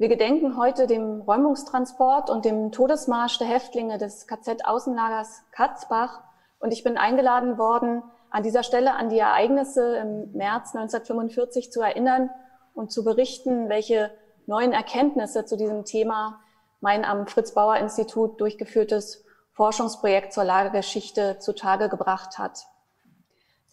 Wir 0.00 0.08
gedenken 0.08 0.56
heute 0.56 0.86
dem 0.86 1.22
Räumungstransport 1.22 2.30
und 2.30 2.44
dem 2.44 2.70
Todesmarsch 2.70 3.38
der 3.38 3.48
Häftlinge 3.48 3.98
des 3.98 4.28
KZ-Außenlagers 4.28 5.42
Katzbach. 5.50 6.20
Und 6.60 6.70
ich 6.70 6.84
bin 6.84 6.96
eingeladen 6.96 7.58
worden, 7.58 8.04
an 8.30 8.44
dieser 8.44 8.62
Stelle 8.62 8.94
an 8.94 9.08
die 9.08 9.18
Ereignisse 9.18 9.96
im 9.96 10.30
März 10.34 10.76
1945 10.76 11.72
zu 11.72 11.80
erinnern 11.80 12.30
und 12.74 12.92
zu 12.92 13.02
berichten, 13.02 13.68
welche 13.68 14.12
neuen 14.46 14.72
Erkenntnisse 14.72 15.46
zu 15.46 15.56
diesem 15.56 15.84
Thema 15.84 16.38
mein 16.80 17.04
am 17.04 17.26
Fritz-Bauer-Institut 17.26 18.40
durchgeführtes 18.40 19.24
Forschungsprojekt 19.50 20.32
zur 20.32 20.44
Lagergeschichte 20.44 21.40
zutage 21.40 21.88
gebracht 21.88 22.38
hat. 22.38 22.68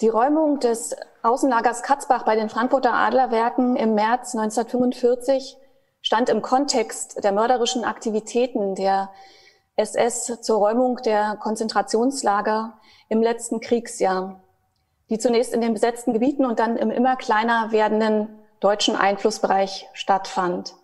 Die 0.02 0.10
Räumung 0.10 0.60
des 0.60 0.96
Außenlagers 1.22 1.84
Katzbach 1.84 2.26
bei 2.26 2.36
den 2.36 2.50
Frankfurter 2.50 2.96
Adlerwerken 2.96 3.76
im 3.76 3.94
März 3.94 4.34
1945 4.34 5.60
stand 6.06 6.30
im 6.30 6.44
Kontext 6.44 7.24
der 7.24 7.32
mörderischen 7.32 7.84
Aktivitäten 7.84 8.76
der 8.76 9.10
SS 9.76 10.40
zur 10.42 10.60
Räumung 10.60 10.98
der 10.98 11.36
Konzentrationslager 11.38 12.80
im 13.10 13.24
letzten 13.24 13.60
Kriegsjahr, 13.60 14.44
die 15.10 15.18
zunächst 15.18 15.52
in 15.52 15.62
den 15.62 15.74
besetzten 15.74 16.14
Gebieten 16.14 16.46
und 16.46 16.60
dann 16.60 16.78
im 16.78 16.92
immer 16.92 17.16
kleiner 17.16 17.72
werdenden 17.72 18.30
deutschen 18.60 18.96
Einflussbereich 18.96 19.90
stattfand. 19.94 20.76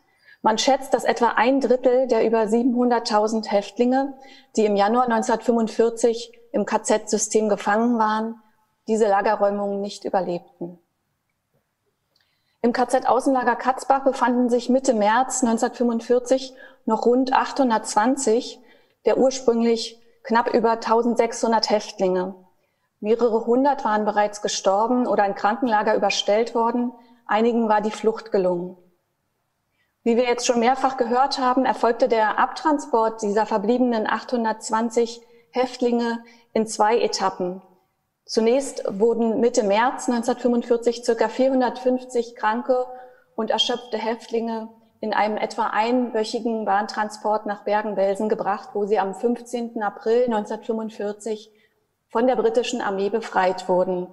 Man 0.42 0.58
schätzt, 0.58 0.96
dass 0.96 1.04
etwa 1.04 1.34
ein 1.36 1.62
Drittel 1.62 2.08
der 2.08 2.26
über 2.26 2.42
700.000 2.42 3.48
Häftlinge, 3.48 4.16
die 4.56 4.66
im 4.66 4.76
Januar 4.76 5.04
1945 5.04 6.34
im 6.52 6.66
KZ-System 6.66 7.48
gefangen 7.48 8.00
waren, 8.00 8.42
diese 8.88 9.08
Lagerräumungen 9.08 9.82
nicht 9.82 10.04
überlebten. 10.04 10.80
Im 12.64 12.74
KZ-Außenlager 12.74 13.56
Katzbach 13.56 14.04
befanden 14.04 14.50
sich 14.50 14.70
Mitte 14.70 14.94
März 14.94 15.44
1945 15.44 16.54
noch 16.86 17.06
rund 17.06 17.34
820 17.34 18.60
der 19.06 19.18
ursprünglich 19.18 20.00
knapp 20.24 20.54
über 20.54 20.74
1600 20.74 21.72
Häftlinge. 21.72 22.36
Mehrere 23.00 23.48
hundert 23.48 23.84
waren 23.84 24.06
bereits 24.06 24.44
gestorben 24.44 25.08
oder 25.08 25.26
in 25.26 25.34
Krankenlager 25.34 25.96
überstellt 25.96 26.54
worden. 26.54 26.92
Einigen 27.26 27.68
war 27.68 27.82
die 27.82 27.90
Flucht 27.90 28.32
gelungen. 28.32 28.78
Wie 30.04 30.16
wir 30.16 30.26
jetzt 30.26 30.46
schon 30.46 30.60
mehrfach 30.60 30.98
gehört 30.98 31.40
haben, 31.40 31.66
erfolgte 31.66 32.08
der 32.08 32.38
Abtransport 32.38 33.24
dieser 33.24 33.48
verbliebenen 33.48 34.08
820 34.08 35.22
Häftlinge 35.50 36.24
in 36.54 36.68
zwei 36.68 37.00
Etappen. 37.00 37.64
Zunächst 38.26 38.84
wurden 38.88 39.40
Mitte 39.40 39.64
März 39.64 40.08
1945 40.08 41.04
circa 41.04 41.28
450 41.28 42.36
kranke 42.36 42.86
und 43.36 43.50
erschöpfte 43.50 43.98
Häftlinge 43.98 44.70
in 45.02 45.14
einem 45.14 45.38
etwa 45.38 45.68
einwöchigen 45.68 46.64
Bahntransport 46.64 47.48
nach 47.48 47.64
Bergen-Belsen 47.64 48.30
gebracht, 48.30 48.70
wo 48.74 48.86
sie 48.86 49.00
am 49.00 49.16
15. 49.16 49.82
April 49.82 50.26
1945 50.26 51.52
von 52.10 52.28
der 52.28 52.36
britischen 52.36 52.82
Armee 52.82 53.10
befreit 53.10 53.68
wurden. 53.68 54.08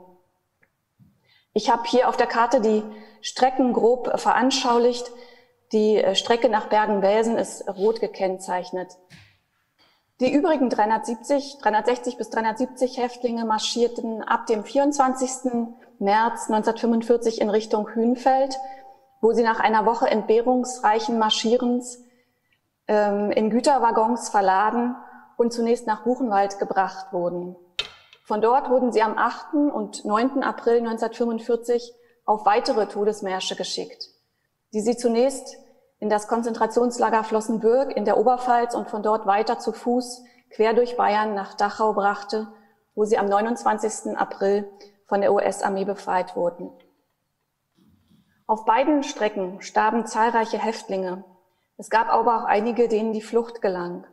Ich 1.53 1.71
habe 1.71 1.83
hier 1.87 2.09
auf 2.09 2.17
der 2.17 2.27
Karte 2.27 2.61
die 2.61 2.83
Strecken 3.21 3.73
grob 3.73 4.19
veranschaulicht. 4.19 5.11
Die 5.73 6.03
Strecke 6.15 6.49
nach 6.49 6.69
Bergen-Belsen 6.69 7.37
ist 7.37 7.69
rot 7.69 8.01
gekennzeichnet. 8.01 8.97
Die 10.21 10.33
übrigen 10.35 10.69
370, 10.69 11.59
360 11.63 12.17
bis 12.17 12.29
370 12.31 12.99
Häftlinge 12.99 13.45
marschierten 13.45 14.25
ab 14.25 14.47
dem 14.47 14.65
24. 14.65 15.53
März 16.01 16.51
1945 16.51 17.41
in 17.41 17.51
Richtung 17.51 17.95
Hünfeld, 17.95 18.57
wo 19.21 19.33
sie 19.33 19.45
nach 19.45 19.61
einer 19.61 19.87
Woche 19.87 20.09
entbehrungsreichen 20.09 21.21
Marschierens 21.21 22.03
ähm, 22.89 23.31
in 23.31 23.51
Güterwaggons 23.51 24.29
verladen 24.29 24.97
und 25.37 25.53
zunächst 25.53 25.87
nach 25.87 26.03
Buchenwald 26.03 26.59
gebracht 26.59 27.13
wurden. 27.13 27.55
Von 28.25 28.41
dort 28.41 28.71
wurden 28.71 28.91
sie 28.91 29.03
am 29.03 29.17
8. 29.17 29.55
und 29.55 30.05
9. 30.05 30.43
April 30.43 30.79
1945 30.79 31.95
auf 32.25 32.45
weitere 32.45 32.87
Todesmärsche 32.87 33.55
geschickt, 33.55 34.09
die 34.75 34.81
sie 34.81 34.97
zunächst 34.97 35.57
in 36.01 36.09
das 36.09 36.29
Konzentrationslager 36.29 37.25
Flossenbürg 37.25 37.97
in 37.97 38.05
der 38.05 38.19
Oberpfalz 38.19 38.75
und 38.75 38.89
von 38.89 39.03
dort 39.03 39.27
weiter 39.27 39.59
zu 39.59 39.73
Fuß 39.73 40.25
quer 40.51 40.75
durch 40.75 40.97
Bayern 40.97 41.35
nach 41.35 41.55
Dachau 41.55 41.93
brachte, 41.93 42.49
wo 42.95 43.05
sie 43.05 43.19
am 43.19 43.27
29. 43.27 44.17
April 44.17 44.71
von 45.07 45.21
der 45.21 45.33
US-Armee 45.33 45.85
befreit 45.85 46.37
wurden. 46.37 46.71
Auf 48.47 48.65
beiden 48.65 49.03
Strecken 49.03 49.61
starben 49.61 50.07
zahlreiche 50.07 50.59
Häftlinge. 50.59 51.25
Es 51.77 51.91
gab 51.91 52.09
aber 52.09 52.39
auch 52.39 52.45
einige, 52.45 52.89
denen 52.89 53.13
die 53.13 53.23
Flucht 53.23 53.61
gelang. 53.61 54.07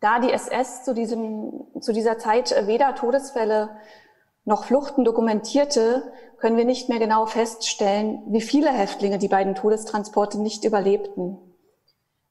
Da 0.00 0.20
die 0.20 0.32
SS 0.32 0.84
zu, 0.84 0.94
diesem, 0.94 1.66
zu 1.80 1.92
dieser 1.92 2.18
Zeit 2.18 2.54
weder 2.66 2.94
Todesfälle 2.94 3.76
noch 4.46 4.64
Fluchten 4.64 5.04
dokumentierte, 5.04 6.10
können 6.38 6.56
wir 6.56 6.64
nicht 6.64 6.88
mehr 6.88 6.98
genau 6.98 7.26
feststellen, 7.26 8.22
wie 8.28 8.40
viele 8.40 8.70
Häftlinge 8.70 9.18
die 9.18 9.28
beiden 9.28 9.54
Todestransporte 9.54 10.40
nicht 10.40 10.64
überlebten. 10.64 11.36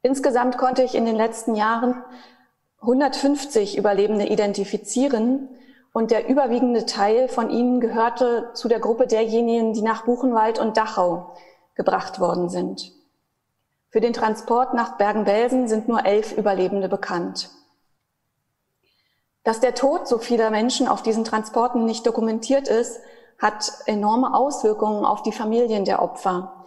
Insgesamt 0.02 0.58
konnte 0.58 0.82
ich 0.82 0.96
in 0.96 1.06
den 1.06 1.16
letzten 1.16 1.56
Jahren 1.56 2.04
150 2.82 3.78
Überlebende 3.78 4.28
identifizieren 4.28 5.50
und 5.92 6.12
der 6.12 6.30
überwiegende 6.30 6.86
Teil 6.86 7.28
von 7.28 7.50
ihnen 7.50 7.80
gehörte 7.80 8.50
zu 8.54 8.68
der 8.68 8.80
Gruppe 8.80 9.08
derjenigen, 9.08 9.74
die 9.74 9.82
nach 9.82 10.06
Buchenwald 10.06 10.60
und 10.60 10.78
Dachau 10.78 11.34
gebracht 11.74 12.20
worden 12.20 12.50
sind. 12.50 12.94
Für 13.90 14.00
den 14.00 14.14
Transport 14.14 14.74
nach 14.74 14.98
Bergen-Belsen 14.98 15.68
sind 15.68 15.88
nur 15.88 16.06
elf 16.06 16.38
Überlebende 16.38 16.88
bekannt. 16.88 17.50
Dass 19.46 19.60
der 19.60 19.76
Tod 19.76 20.08
so 20.08 20.18
vieler 20.18 20.50
Menschen 20.50 20.88
auf 20.88 21.04
diesen 21.04 21.24
Transporten 21.24 21.86
nicht 21.86 22.06
dokumentiert 22.08 22.68
ist, 22.68 23.00
hat 23.40 23.72
enorme 23.86 24.34
Auswirkungen 24.34 25.06
auf 25.06 25.22
die 25.22 25.32
Familien 25.32 25.86
der 25.86 26.02
Opfer. 26.02 26.66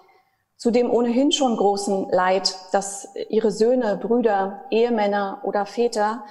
Zu 0.56 0.70
dem 0.70 0.88
ohnehin 0.88 1.32
schon 1.32 1.56
großen 1.56 2.08
Leid, 2.10 2.56
dass 2.70 3.08
ihre 3.30 3.50
Söhne, 3.50 3.96
Brüder, 3.96 4.64
Ehemänner 4.70 5.40
oder 5.42 5.66
Väter 5.66 6.24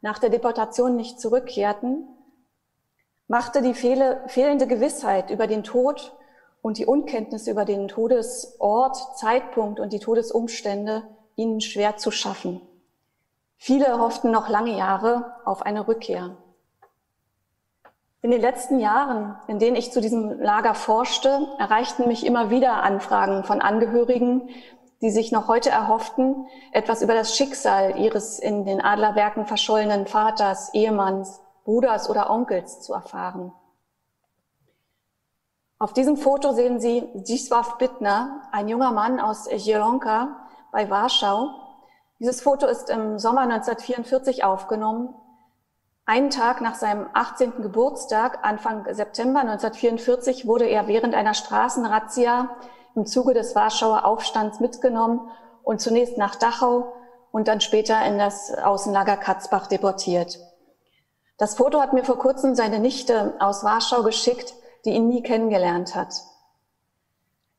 nach 0.00 0.18
der 0.18 0.30
Deportation 0.30 0.96
nicht 0.96 1.20
zurückkehrten, 1.20 2.08
machte 3.28 3.62
die 3.62 3.74
fehlende 3.74 4.66
Gewissheit 4.66 5.30
über 5.30 5.46
den 5.46 5.62
Tod 5.62 6.16
und 6.62 6.78
die 6.78 6.86
Unkenntnis 6.86 7.46
über 7.46 7.64
den 7.64 7.86
Todesort, 7.86 8.96
Zeitpunkt 9.16 9.78
und 9.78 9.92
die 9.92 10.00
Todesumstände 10.00 11.04
ihnen 11.36 11.60
schwer 11.60 11.96
zu 11.96 12.10
schaffen. 12.10 12.60
Viele 13.64 14.00
hofften 14.00 14.32
noch 14.32 14.48
lange 14.48 14.76
Jahre 14.76 15.36
auf 15.44 15.62
eine 15.62 15.86
Rückkehr. 15.86 16.36
In 18.20 18.32
den 18.32 18.40
letzten 18.40 18.80
Jahren, 18.80 19.36
in 19.46 19.60
denen 19.60 19.76
ich 19.76 19.92
zu 19.92 20.00
diesem 20.00 20.40
Lager 20.40 20.74
forschte, 20.74 21.46
erreichten 21.60 22.08
mich 22.08 22.26
immer 22.26 22.50
wieder 22.50 22.82
Anfragen 22.82 23.44
von 23.44 23.62
Angehörigen, 23.62 24.48
die 25.00 25.10
sich 25.10 25.30
noch 25.30 25.46
heute 25.46 25.70
erhofften, 25.70 26.48
etwas 26.72 27.02
über 27.02 27.14
das 27.14 27.36
Schicksal 27.36 28.00
ihres 28.00 28.40
in 28.40 28.64
den 28.64 28.80
Adlerwerken 28.80 29.46
verschollenen 29.46 30.08
Vaters, 30.08 30.74
Ehemanns, 30.74 31.40
Bruders 31.62 32.10
oder 32.10 32.30
Onkels 32.30 32.80
zu 32.80 32.92
erfahren. 32.92 33.52
Auf 35.78 35.92
diesem 35.92 36.16
Foto 36.16 36.50
sehen 36.50 36.80
Sie 36.80 37.02
Zdzisław 37.14 37.78
Bittner, 37.78 38.42
ein 38.50 38.66
junger 38.66 38.90
Mann 38.90 39.20
aus 39.20 39.44
Zielonka 39.44 40.48
bei 40.72 40.90
Warschau, 40.90 41.61
dieses 42.22 42.40
Foto 42.40 42.68
ist 42.68 42.88
im 42.88 43.18
Sommer 43.18 43.40
1944 43.40 44.44
aufgenommen. 44.44 45.12
Einen 46.06 46.30
Tag 46.30 46.60
nach 46.60 46.76
seinem 46.76 47.08
18. 47.14 47.62
Geburtstag, 47.62 48.38
Anfang 48.42 48.84
September 48.94 49.40
1944, 49.40 50.46
wurde 50.46 50.66
er 50.66 50.86
während 50.86 51.16
einer 51.16 51.34
Straßenrazzia 51.34 52.48
im 52.94 53.06
Zuge 53.06 53.34
des 53.34 53.56
Warschauer 53.56 54.06
Aufstands 54.06 54.60
mitgenommen 54.60 55.32
und 55.64 55.80
zunächst 55.80 56.16
nach 56.16 56.36
Dachau 56.36 56.92
und 57.32 57.48
dann 57.48 57.60
später 57.60 58.00
in 58.06 58.18
das 58.20 58.54
Außenlager 58.54 59.16
Katzbach 59.16 59.66
deportiert. 59.66 60.38
Das 61.38 61.56
Foto 61.56 61.80
hat 61.80 61.92
mir 61.92 62.04
vor 62.04 62.18
kurzem 62.18 62.54
seine 62.54 62.78
Nichte 62.78 63.34
aus 63.40 63.64
Warschau 63.64 64.04
geschickt, 64.04 64.54
die 64.84 64.90
ihn 64.90 65.08
nie 65.08 65.24
kennengelernt 65.24 65.96
hat. 65.96 66.14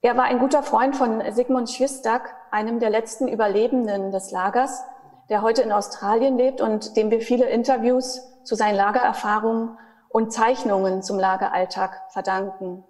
Er 0.02 0.16
war 0.16 0.24
ein 0.24 0.40
guter 0.40 0.64
Freund 0.64 0.96
von 0.96 1.22
Sigmund 1.34 1.70
Schwistak, 1.70 2.34
einem 2.54 2.80
der 2.80 2.92
letzten 2.92 3.28
Überlebenden 3.28 4.12
des 4.12 4.32
Lagers, 4.32 4.84
der 5.30 5.42
heute 5.42 5.64
in 5.64 5.72
Australien 5.72 6.38
lebt 6.38 6.62
und 6.62 6.96
dem 6.96 7.10
wir 7.10 7.20
viele 7.20 7.46
Interviews 7.50 8.22
zu 8.44 8.56
seinen 8.56 8.76
Lagererfahrungen 8.76 9.78
und 10.10 10.32
Zeichnungen 10.32 11.02
zum 11.02 11.18
Lageralltag 11.18 12.00
verdanken. 12.10 12.84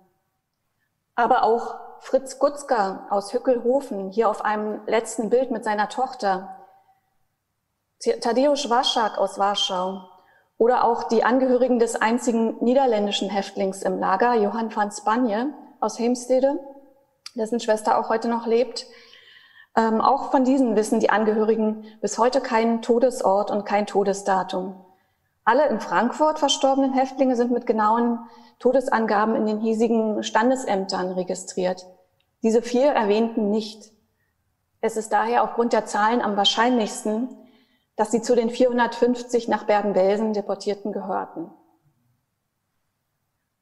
Aber 1.15 1.43
auch 1.43 1.75
Fritz 1.99 2.39
Gutzka 2.39 3.07
aus 3.09 3.33
Hückelhofen, 3.33 4.09
hier 4.09 4.29
auf 4.29 4.43
einem 4.43 4.81
letzten 4.85 5.29
Bild 5.29 5.51
mit 5.51 5.63
seiner 5.63 5.87
Tochter, 5.87 6.57
Tadeusz 8.19 8.69
Waschak 8.69 9.17
aus 9.17 9.39
Warschau 9.39 10.01
oder 10.57 10.83
auch 10.83 11.03
die 11.03 11.23
Angehörigen 11.23 11.79
des 11.79 11.95
einzigen 11.95 12.61
niederländischen 12.61 13.29
Häftlings 13.29 13.81
im 13.83 13.97
Lager, 13.97 14.33
Johann 14.33 14.75
van 14.75 14.91
Spanje 14.91 15.53
aus 15.79 15.97
Heemstede, 15.97 16.59
dessen 17.35 17.61
Schwester 17.61 17.97
auch 17.97 18.09
heute 18.09 18.27
noch 18.27 18.45
lebt. 18.45 18.85
Ähm, 19.75 20.01
auch 20.01 20.31
von 20.31 20.43
diesen 20.43 20.75
wissen 20.75 20.99
die 20.99 21.09
Angehörigen 21.09 21.85
bis 21.99 22.17
heute 22.17 22.41
keinen 22.41 22.81
Todesort 22.81 23.49
und 23.49 23.65
kein 23.65 23.87
Todesdatum. 23.87 24.75
Alle 25.45 25.67
in 25.67 25.79
Frankfurt 25.79 26.39
verstorbenen 26.39 26.93
Häftlinge 26.93 27.35
sind 27.35 27.51
mit 27.51 27.65
genauen 27.65 28.19
Todesangaben 28.59 29.35
in 29.35 29.45
den 29.45 29.59
hiesigen 29.59 30.23
Standesämtern 30.23 31.11
registriert. 31.11 31.85
Diese 32.43 32.61
vier 32.61 32.91
erwähnten 32.91 33.49
nicht. 33.49 33.91
Es 34.79 34.95
ist 34.95 35.11
daher 35.11 35.43
aufgrund 35.43 35.73
der 35.73 35.85
Zahlen 35.85 36.21
am 36.21 36.37
wahrscheinlichsten, 36.37 37.29
dass 37.95 38.11
sie 38.11 38.21
zu 38.21 38.35
den 38.35 38.49
450 38.49 39.47
nach 39.47 39.63
Bergen-Belsen 39.63 40.33
Deportierten 40.33 40.91
gehörten. 40.91 41.49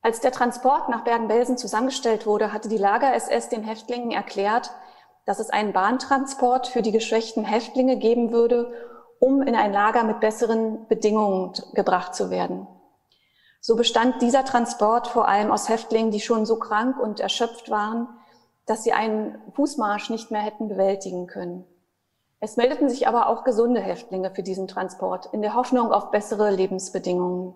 Als 0.01 0.19
der 0.19 0.31
Transport 0.31 0.89
nach 0.89 1.03
Bergen-Belsen 1.03 1.57
zusammengestellt 1.57 2.25
wurde, 2.25 2.53
hatte 2.53 2.69
die 2.69 2.77
Lager-SS 2.77 3.49
den 3.49 3.63
Häftlingen 3.63 4.11
erklärt, 4.11 4.71
dass 5.25 5.39
es 5.39 5.49
einen 5.49 5.73
Bahntransport 5.73 6.67
für 6.67 6.81
die 6.81 6.91
geschwächten 6.91 7.43
Häftlinge 7.43 7.97
geben 7.97 8.31
würde, 8.31 8.73
um 9.19 9.41
in 9.41 9.55
ein 9.55 9.71
Lager 9.71 10.03
mit 10.03 10.19
besseren 10.19 10.87
Bedingungen 10.87 11.53
gebracht 11.73 12.15
zu 12.15 12.31
werden. 12.31 12.67
So 13.59 13.75
bestand 13.75 14.21
dieser 14.21 14.43
Transport 14.43 15.07
vor 15.07 15.27
allem 15.27 15.51
aus 15.51 15.69
Häftlingen, 15.69 16.09
die 16.09 16.19
schon 16.19 16.47
so 16.47 16.57
krank 16.57 16.99
und 16.99 17.19
erschöpft 17.19 17.69
waren, 17.69 18.07
dass 18.65 18.83
sie 18.83 18.93
einen 18.93 19.39
Fußmarsch 19.53 20.09
nicht 20.09 20.31
mehr 20.31 20.41
hätten 20.41 20.67
bewältigen 20.67 21.27
können. 21.27 21.65
Es 22.39 22.57
meldeten 22.57 22.89
sich 22.89 23.07
aber 23.07 23.27
auch 23.27 23.43
gesunde 23.43 23.79
Häftlinge 23.79 24.31
für 24.31 24.41
diesen 24.41 24.67
Transport 24.67 25.29
in 25.31 25.43
der 25.43 25.53
Hoffnung 25.53 25.91
auf 25.91 26.09
bessere 26.09 26.49
Lebensbedingungen. 26.49 27.53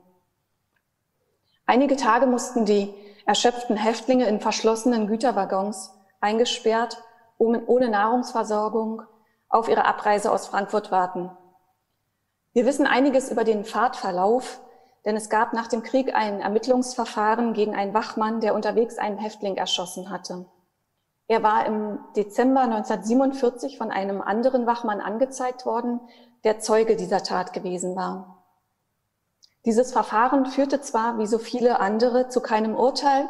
Einige 1.65 1.95
Tage 1.95 2.27
mussten 2.27 2.65
die 2.65 2.93
erschöpften 3.25 3.75
Häftlinge 3.75 4.27
in 4.27 4.39
verschlossenen 4.39 5.07
Güterwaggons 5.07 5.91
eingesperrt, 6.21 7.01
ohne 7.37 7.89
Nahrungsversorgung 7.89 9.01
auf 9.49 9.67
ihre 9.69 9.85
Abreise 9.85 10.31
aus 10.31 10.47
Frankfurt 10.47 10.91
warten. 10.91 11.31
Wir 12.53 12.65
wissen 12.65 12.87
einiges 12.87 13.31
über 13.31 13.43
den 13.43 13.65
Fahrtverlauf, 13.65 14.61
denn 15.05 15.15
es 15.15 15.29
gab 15.29 15.53
nach 15.53 15.67
dem 15.67 15.83
Krieg 15.83 16.15
ein 16.15 16.41
Ermittlungsverfahren 16.41 17.53
gegen 17.53 17.75
einen 17.75 17.93
Wachmann, 17.93 18.39
der 18.39 18.55
unterwegs 18.55 18.97
einen 18.97 19.17
Häftling 19.17 19.55
erschossen 19.57 20.09
hatte. 20.09 20.45
Er 21.27 21.43
war 21.43 21.65
im 21.65 21.99
Dezember 22.15 22.61
1947 22.61 23.77
von 23.77 23.91
einem 23.91 24.21
anderen 24.21 24.67
Wachmann 24.67 25.01
angezeigt 25.01 25.65
worden, 25.65 25.99
der 26.43 26.59
Zeuge 26.59 26.95
dieser 26.95 27.23
Tat 27.23 27.53
gewesen 27.53 27.95
war. 27.95 28.43
Dieses 29.65 29.91
Verfahren 29.91 30.45
führte 30.45 30.81
zwar, 30.81 31.17
wie 31.17 31.25
so 31.25 31.39
viele 31.39 31.79
andere, 31.79 32.29
zu 32.29 32.39
keinem 32.39 32.75
Urteil, 32.75 33.27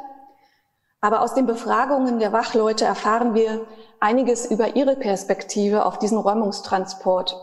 aber 1.05 1.21
aus 1.21 1.35
den 1.35 1.45
Befragungen 1.45 2.17
der 2.17 2.33
Wachleute 2.33 2.83
erfahren 2.83 3.35
wir 3.35 3.67
einiges 3.99 4.49
über 4.49 4.75
ihre 4.75 4.95
Perspektive 4.95 5.85
auf 5.85 5.99
diesen 5.99 6.17
Räumungstransport. 6.17 7.39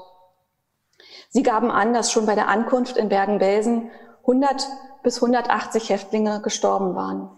Sie 1.29 1.45
gaben 1.45 1.71
an, 1.71 1.95
dass 1.95 2.11
schon 2.11 2.27
bei 2.27 2.35
der 2.35 2.49
Ankunft 2.49 2.97
in 2.97 3.09
Bergen-Belsen 3.09 3.93
100 4.23 4.67
bis 5.05 5.23
180 5.23 5.91
Häftlinge 5.91 6.41
gestorben 6.43 6.97
waren. 6.97 7.31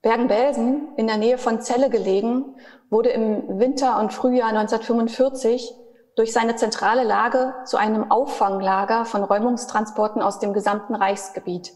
Bergen-Belsen, 0.00 0.94
in 0.96 1.06
der 1.06 1.18
Nähe 1.18 1.36
von 1.36 1.60
Celle 1.60 1.90
gelegen, 1.90 2.56
wurde 2.88 3.10
im 3.10 3.58
Winter 3.58 4.00
und 4.00 4.14
Frühjahr 4.14 4.48
1945 4.48 5.70
durch 6.16 6.32
seine 6.32 6.56
zentrale 6.56 7.04
Lage 7.04 7.52
zu 7.66 7.76
einem 7.76 8.10
Auffanglager 8.10 9.04
von 9.04 9.22
Räumungstransporten 9.22 10.22
aus 10.22 10.38
dem 10.38 10.54
gesamten 10.54 10.94
Reichsgebiet. 10.94 11.74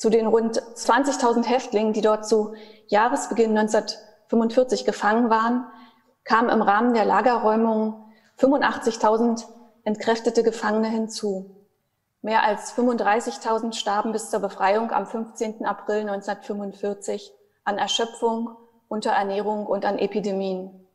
Zu 0.00 0.08
den 0.08 0.26
rund 0.26 0.62
20.000 0.62 1.44
Häftlingen, 1.44 1.92
die 1.92 2.00
dort 2.00 2.26
zu 2.26 2.54
Jahresbeginn 2.86 3.50
1945 3.58 4.86
gefangen 4.86 5.28
waren, 5.28 5.66
kamen 6.24 6.48
im 6.48 6.62
Rahmen 6.62 6.94
der 6.94 7.04
Lagerräumung 7.04 8.10
85.000 8.38 9.44
entkräftete 9.84 10.42
Gefangene 10.42 10.88
hinzu. 10.88 11.54
Mehr 12.22 12.44
als 12.44 12.74
35.000 12.74 13.74
starben 13.74 14.12
bis 14.12 14.30
zur 14.30 14.40
Befreiung 14.40 14.90
am 14.90 15.06
15. 15.06 15.66
April 15.66 16.08
1945 16.08 17.34
an 17.64 17.76
Erschöpfung, 17.76 18.56
Unterernährung 18.88 19.66
und 19.66 19.84
an 19.84 19.98
Epidemien. 19.98 20.88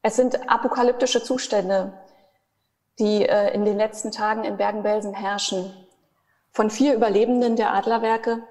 Es 0.00 0.16
sind 0.16 0.48
apokalyptische 0.48 1.22
Zustände, 1.22 1.92
die 2.98 3.28
äh, 3.28 3.52
in 3.52 3.66
den 3.66 3.76
letzten 3.76 4.12
Tagen 4.12 4.44
in 4.44 4.56
Bergen-Belsen 4.56 5.12
herrschen. 5.12 5.74
Von 6.58 6.70
vier 6.70 6.96
Überlebenden 6.96 7.54
der 7.54 7.72
Adlerwerke 7.72 8.42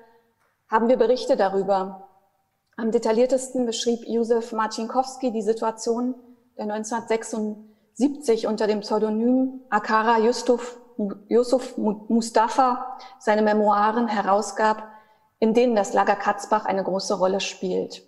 haben 0.70 0.88
wir 0.88 0.96
Berichte 0.96 1.36
darüber. 1.36 2.08
Am 2.78 2.90
detailliertesten 2.90 3.66
beschrieb 3.66 4.08
Josef 4.08 4.54
Marcinkowski 4.54 5.34
die 5.34 5.42
Situation, 5.42 6.16
der 6.58 6.72
1976 6.72 8.48
unter 8.48 8.66
dem 8.66 8.80
Pseudonym 8.80 9.60
Akara 9.70 10.20
Yusuf, 10.20 10.80
Yusuf 11.28 11.78
Mustafa 11.78 12.98
seine 13.20 13.42
Memoiren 13.42 14.08
herausgab, 14.08 14.88
in 15.40 15.54
denen 15.54 15.76
das 15.76 15.92
Lager 15.92 16.16
Katzbach 16.16 16.64
eine 16.64 16.86
große 16.86 17.14
Rolle 17.14 17.42
spielt. 17.42 18.04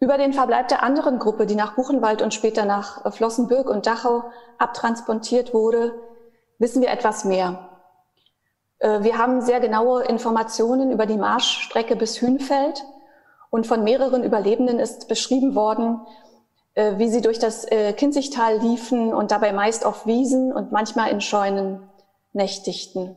Über 0.00 0.18
den 0.18 0.32
Verbleib 0.32 0.66
der 0.66 0.82
anderen 0.82 1.20
Gruppe, 1.20 1.46
die 1.46 1.54
nach 1.54 1.76
Buchenwald 1.76 2.20
und 2.20 2.34
später 2.34 2.64
nach 2.64 3.14
Flossenbürg 3.14 3.70
und 3.70 3.86
Dachau 3.86 4.24
abtransportiert 4.58 5.54
wurde, 5.54 5.94
wissen 6.60 6.82
wir 6.82 6.90
etwas 6.90 7.24
mehr. 7.24 7.70
Äh, 8.78 9.02
wir 9.02 9.18
haben 9.18 9.40
sehr 9.40 9.58
genaue 9.58 10.04
Informationen 10.04 10.92
über 10.92 11.06
die 11.06 11.16
Marschstrecke 11.16 11.96
bis 11.96 12.20
Hünfeld 12.20 12.84
und 13.50 13.66
von 13.66 13.82
mehreren 13.82 14.22
Überlebenden 14.22 14.78
ist 14.78 15.08
beschrieben 15.08 15.56
worden, 15.56 16.00
äh, 16.74 16.98
wie 16.98 17.08
sie 17.08 17.22
durch 17.22 17.40
das 17.40 17.64
äh, 17.64 17.92
Kinzigtal 17.94 18.58
liefen 18.58 19.12
und 19.12 19.32
dabei 19.32 19.52
meist 19.52 19.84
auf 19.84 20.06
Wiesen 20.06 20.52
und 20.52 20.70
manchmal 20.70 21.10
in 21.10 21.20
Scheunen 21.20 21.88
nächtigten. 22.32 23.16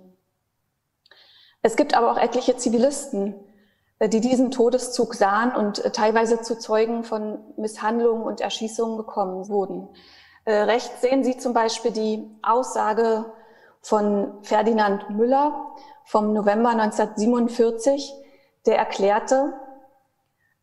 Es 1.61 1.75
gibt 1.75 1.95
aber 1.95 2.11
auch 2.11 2.17
etliche 2.17 2.57
Zivilisten, 2.57 3.35
die 4.01 4.19
diesen 4.19 4.51
Todeszug 4.51 5.13
sahen 5.13 5.55
und 5.55 5.81
teilweise 5.93 6.41
zu 6.41 6.57
Zeugen 6.59 7.05
von 7.05 7.39
Misshandlungen 7.55 8.23
und 8.23 8.41
Erschießungen 8.41 8.97
gekommen 8.97 9.47
wurden. 9.47 9.87
Äh, 10.45 10.63
rechts 10.63 11.01
sehen 11.01 11.23
Sie 11.23 11.37
zum 11.37 11.53
Beispiel 11.53 11.91
die 11.91 12.29
Aussage 12.41 13.25
von 13.81 14.43
Ferdinand 14.43 15.09
Müller 15.09 15.73
vom 16.05 16.33
November 16.33 16.69
1947, 16.69 18.13
der 18.65 18.77
erklärte, 18.77 19.53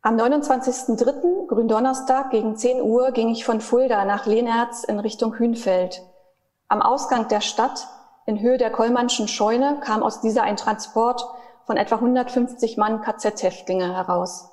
am 0.03 0.17
29.03. 0.17 1.47
Gründonnerstag 1.47 2.31
gegen 2.31 2.55
10 2.55 2.81
Uhr 2.81 3.11
ging 3.11 3.29
ich 3.29 3.45
von 3.45 3.61
Fulda 3.61 4.03
nach 4.05 4.25
Lehnerz 4.25 4.83
in 4.83 4.99
Richtung 4.99 5.37
Hünfeld. 5.37 6.01
Am 6.67 6.81
Ausgang 6.81 7.27
der 7.27 7.41
Stadt, 7.41 7.87
in 8.25 8.39
Höhe 8.39 8.57
der 8.57 8.71
Kollmannschen 8.71 9.27
Scheune, 9.27 9.79
kam 9.81 10.01
aus 10.01 10.21
dieser 10.21 10.41
ein 10.41 10.57
Transport 10.57 11.23
von 11.65 11.77
etwa 11.77 11.95
150 11.95 12.77
Mann 12.77 13.01
KZ-Häftlinge 13.01 13.95
heraus. 13.95 14.49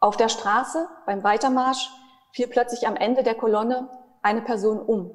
Auf 0.00 0.16
der 0.16 0.28
Straße 0.28 0.88
beim 1.06 1.22
Weitermarsch 1.22 1.90
fiel 2.32 2.48
plötzlich 2.48 2.88
am 2.88 2.96
Ende 2.96 3.22
der 3.22 3.36
Kolonne 3.36 3.88
eine 4.24 4.40
Person 4.40 4.80
um. 4.80 5.10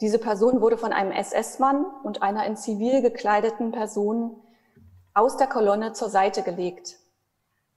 Diese 0.00 0.18
Person 0.18 0.60
wurde 0.60 0.76
von 0.76 0.92
einem 0.92 1.12
SS-Mann 1.12 1.86
und 2.02 2.22
einer 2.22 2.44
in 2.46 2.56
Zivil 2.56 3.02
gekleideten 3.02 3.72
Person 3.72 4.36
aus 5.14 5.36
der 5.36 5.46
Kolonne 5.46 5.92
zur 5.92 6.10
Seite 6.10 6.42
gelegt. 6.42 6.98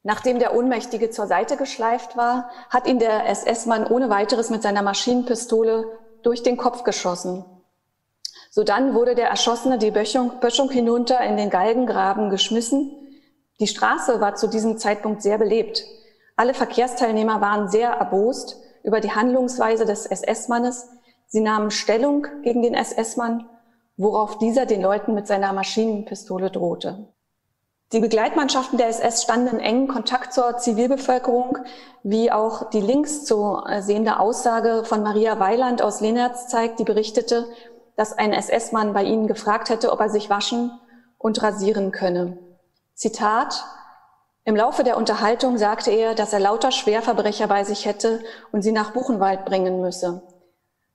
Nachdem 0.04 0.40
der 0.40 0.56
Ohnmächtige 0.56 1.10
zur 1.10 1.28
Seite 1.28 1.58
geschleift 1.58 2.18
war, 2.18 2.50
hat 2.70 2.88
ihn 2.88 3.00
der 3.00 3.28
SS-Mann 3.30 3.88
ohne 3.88 4.10
weiteres 4.10 4.50
mit 4.50 4.62
seiner 4.62 4.82
Maschinenpistole 4.82 5.86
durch 6.22 6.44
den 6.44 6.58
Kopf 6.58 6.84
geschossen. 6.84 7.46
Sodann 8.52 8.94
wurde 8.94 9.16
der 9.16 9.30
Erschossene 9.30 9.78
die 9.78 9.92
Böschung, 9.92 10.40
Böschung 10.40 10.70
hinunter 10.70 11.22
in 11.22 11.38
den 11.38 11.50
Galgengraben 11.50 12.30
geschmissen. 12.30 12.92
Die 13.60 13.68
Straße 13.68 14.20
war 14.22 14.36
zu 14.36 14.48
diesem 14.48 14.78
Zeitpunkt 14.78 15.22
sehr 15.22 15.38
belebt. 15.38 15.86
Alle 16.36 16.54
Verkehrsteilnehmer 16.54 17.42
waren 17.42 17.70
sehr 17.70 17.90
erbost 17.90 18.65
über 18.86 19.02
die 19.02 19.12
Handlungsweise 19.12 19.86
des 19.86 20.06
SS-Mannes. 20.06 20.88
Sie 21.28 21.42
nahmen 21.42 21.72
Stellung 21.72 22.28
gegen 22.44 22.62
den 22.62 22.76
SS-Mann, 22.76 23.50
worauf 23.98 24.38
dieser 24.38 24.66
den 24.66 24.82
Leuten 24.82 25.14
mit 25.14 25.28
seiner 25.28 25.52
Maschinenpistole 25.54 26.52
drohte. 26.52 27.10
Die 27.92 28.00
Begleitmannschaften 28.00 28.78
der 28.78 28.88
SS 28.90 29.24
standen 29.24 29.56
in 29.56 29.60
engem 29.60 29.88
Kontakt 29.88 30.34
zur 30.34 30.58
Zivilbevölkerung, 30.58 31.60
wie 32.04 32.32
auch 32.32 32.70
die 32.70 32.82
links 32.82 33.26
zu 33.26 33.62
sehende 33.80 34.20
Aussage 34.20 34.84
von 34.86 35.04
Maria 35.04 35.40
Weiland 35.40 35.82
aus 35.82 36.02
Lenerz 36.02 36.48
zeigt, 36.48 36.80
die 36.80 36.84
berichtete, 36.84 37.46
dass 37.96 38.14
ein 38.14 38.34
SS-Mann 38.34 38.94
bei 38.94 39.04
ihnen 39.04 39.28
gefragt 39.28 39.70
hätte, 39.70 39.92
ob 39.92 40.00
er 40.00 40.10
sich 40.10 40.30
waschen 40.30 40.72
und 41.18 41.42
rasieren 41.42 41.92
könne. 41.92 42.38
Zitat, 42.96 43.64
im 44.46 44.56
Laufe 44.56 44.84
der 44.84 44.96
Unterhaltung 44.96 45.58
sagte 45.58 45.90
er, 45.90 46.14
dass 46.14 46.32
er 46.32 46.40
lauter 46.40 46.72
Schwerverbrecher 46.72 47.48
bei 47.48 47.64
sich 47.64 47.86
hätte 47.86 48.24
und 48.52 48.62
sie 48.62 48.72
nach 48.72 48.92
Buchenwald 48.92 49.44
bringen 49.44 49.82
müsse. 49.82 50.22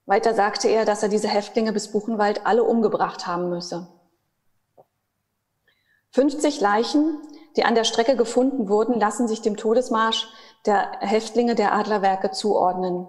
Weiter 0.05 0.33
sagte 0.33 0.69
er, 0.69 0.85
dass 0.85 1.03
er 1.03 1.09
diese 1.09 1.27
Häftlinge 1.27 1.73
bis 1.73 1.91
Buchenwald 1.91 2.45
alle 2.45 2.63
umgebracht 2.63 3.27
haben 3.27 3.49
müsse. 3.49 3.87
50 6.11 6.61
Leichen, 6.61 7.17
die 7.57 7.65
an 7.65 7.75
der 7.75 7.83
Strecke 7.83 8.15
gefunden 8.15 8.69
wurden, 8.69 8.99
lassen 8.99 9.27
sich 9.27 9.41
dem 9.41 9.57
Todesmarsch 9.57 10.29
der 10.65 10.89
Häftlinge 11.01 11.55
der 11.55 11.73
Adlerwerke 11.73 12.31
zuordnen. 12.31 13.07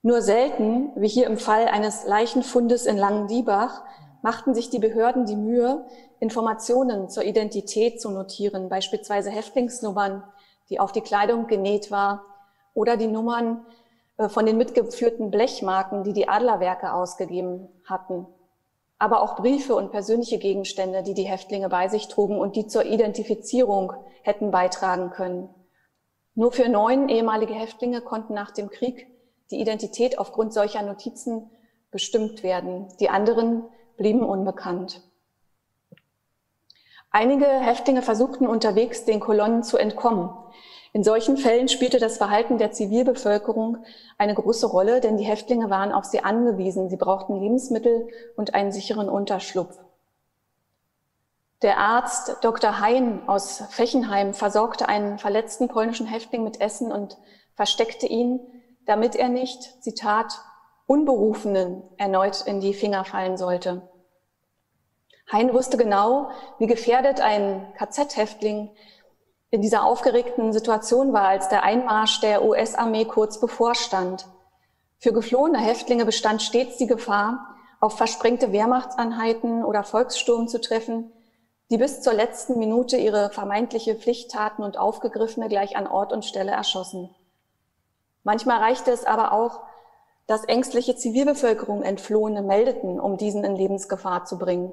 Nur 0.00 0.22
selten, 0.22 0.90
wie 0.96 1.08
hier 1.08 1.26
im 1.26 1.36
Fall 1.36 1.66
eines 1.66 2.06
Leichenfundes 2.06 2.86
in 2.86 2.96
Langendiebach, 2.96 3.82
machten 4.22 4.54
sich 4.54 4.70
die 4.70 4.78
Behörden 4.78 5.26
die 5.26 5.36
Mühe, 5.36 5.86
Informationen 6.24 7.08
zur 7.08 7.24
Identität 7.24 8.00
zu 8.00 8.10
notieren, 8.10 8.68
beispielsweise 8.68 9.30
Häftlingsnummern, 9.30 10.24
die 10.70 10.80
auf 10.80 10.90
die 10.90 11.02
Kleidung 11.02 11.46
genäht 11.46 11.90
war, 11.90 12.24
oder 12.72 12.96
die 12.96 13.06
Nummern 13.06 13.64
äh, 14.16 14.28
von 14.28 14.46
den 14.46 14.56
mitgeführten 14.56 15.30
Blechmarken, 15.30 16.02
die 16.02 16.12
die 16.12 16.28
Adlerwerke 16.28 16.92
ausgegeben 16.92 17.68
hatten 17.84 18.26
aber 18.98 19.22
auch 19.22 19.36
Briefe 19.36 19.74
und 19.74 19.90
persönliche 19.90 20.38
Gegenstände, 20.38 21.02
die 21.02 21.12
die 21.12 21.24
Häftlinge 21.24 21.68
bei 21.68 21.88
sich 21.88 22.08
trugen 22.08 22.38
und 22.38 22.56
die 22.56 22.66
zur 22.66 22.86
Identifizierung 22.86 23.92
hätten 24.22 24.50
beitragen 24.50 25.10
können. 25.10 25.48
Nur 26.34 26.52
für 26.52 26.68
neun 26.68 27.08
ehemalige 27.08 27.54
Häftlinge 27.54 28.00
konnten 28.00 28.34
nach 28.34 28.50
dem 28.50 28.70
Krieg 28.70 29.06
die 29.50 29.60
Identität 29.60 30.18
aufgrund 30.18 30.52
solcher 30.52 30.82
Notizen 30.82 31.50
bestimmt 31.90 32.42
werden. 32.42 32.88
Die 32.98 33.10
anderen 33.10 33.64
blieben 33.96 34.22
unbekannt. 34.22 35.02
Einige 37.14 37.46
Häftlinge 37.46 38.02
versuchten 38.02 38.44
unterwegs 38.44 39.04
den 39.04 39.20
Kolonnen 39.20 39.62
zu 39.62 39.78
entkommen. 39.78 40.30
In 40.92 41.04
solchen 41.04 41.36
Fällen 41.36 41.68
spielte 41.68 42.00
das 42.00 42.16
Verhalten 42.16 42.58
der 42.58 42.72
Zivilbevölkerung 42.72 43.84
eine 44.18 44.34
große 44.34 44.66
Rolle, 44.66 45.00
denn 45.00 45.16
die 45.16 45.22
Häftlinge 45.22 45.70
waren 45.70 45.92
auf 45.92 46.06
sie 46.06 46.24
angewiesen. 46.24 46.90
Sie 46.90 46.96
brauchten 46.96 47.40
Lebensmittel 47.40 48.08
und 48.34 48.54
einen 48.54 48.72
sicheren 48.72 49.08
Unterschlupf. 49.08 49.78
Der 51.62 51.78
Arzt 51.78 52.38
Dr. 52.40 52.80
Hein 52.80 53.22
aus 53.28 53.62
Fechenheim 53.70 54.34
versorgte 54.34 54.88
einen 54.88 55.20
verletzten 55.20 55.68
polnischen 55.68 56.08
Häftling 56.08 56.42
mit 56.42 56.60
Essen 56.60 56.90
und 56.90 57.16
versteckte 57.54 58.08
ihn, 58.08 58.40
damit 58.86 59.14
er 59.14 59.28
nicht, 59.28 59.84
Zitat, 59.84 60.40
Unberufenen 60.88 61.84
erneut 61.96 62.42
in 62.44 62.58
die 62.58 62.74
Finger 62.74 63.04
fallen 63.04 63.36
sollte. 63.36 63.88
Hein 65.30 65.52
wusste 65.52 65.76
genau, 65.76 66.30
wie 66.58 66.66
gefährdet 66.66 67.20
ein 67.20 67.72
KZ-Häftling 67.78 68.70
in 69.50 69.62
dieser 69.62 69.84
aufgeregten 69.84 70.52
Situation 70.52 71.12
war, 71.12 71.28
als 71.28 71.48
der 71.48 71.62
Einmarsch 71.62 72.20
der 72.20 72.44
US-Armee 72.44 73.04
kurz 73.04 73.40
bevorstand. 73.40 74.26
Für 74.98 75.12
geflohene 75.12 75.58
Häftlinge 75.58 76.04
bestand 76.04 76.42
stets 76.42 76.76
die 76.76 76.86
Gefahr, 76.86 77.54
auf 77.80 77.96
versprengte 77.96 78.52
Wehrmachtseinheiten 78.52 79.64
oder 79.64 79.84
Volkssturm 79.84 80.48
zu 80.48 80.60
treffen, 80.60 81.12
die 81.70 81.78
bis 81.78 82.00
zur 82.00 82.14
letzten 82.14 82.58
Minute 82.58 82.96
ihre 82.96 83.30
vermeintliche 83.30 83.94
Pflichttaten 83.94 84.64
und 84.64 84.78
Aufgegriffene 84.78 85.48
gleich 85.48 85.76
an 85.76 85.86
Ort 85.86 86.12
und 86.12 86.24
Stelle 86.24 86.52
erschossen. 86.52 87.14
Manchmal 88.22 88.58
reichte 88.58 88.90
es 88.90 89.04
aber 89.04 89.32
auch, 89.32 89.60
dass 90.26 90.44
ängstliche 90.44 90.96
Zivilbevölkerung 90.96 91.82
Entflohene 91.82 92.42
meldeten, 92.42 92.98
um 92.98 93.18
diesen 93.18 93.44
in 93.44 93.56
Lebensgefahr 93.56 94.24
zu 94.24 94.38
bringen. 94.38 94.72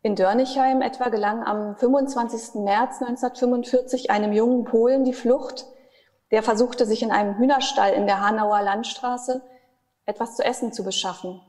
In 0.00 0.14
Dörnichheim 0.14 0.80
etwa 0.80 1.08
gelang 1.08 1.42
am 1.42 1.76
25. 1.76 2.62
März 2.62 3.02
1945 3.02 4.12
einem 4.12 4.32
jungen 4.32 4.64
Polen 4.64 5.04
die 5.04 5.12
Flucht, 5.12 5.66
der 6.30 6.44
versuchte, 6.44 6.86
sich 6.86 7.02
in 7.02 7.10
einem 7.10 7.36
Hühnerstall 7.36 7.94
in 7.94 8.06
der 8.06 8.20
Hanauer 8.20 8.62
Landstraße 8.62 9.42
etwas 10.06 10.36
zu 10.36 10.44
essen 10.44 10.72
zu 10.72 10.84
beschaffen. 10.84 11.40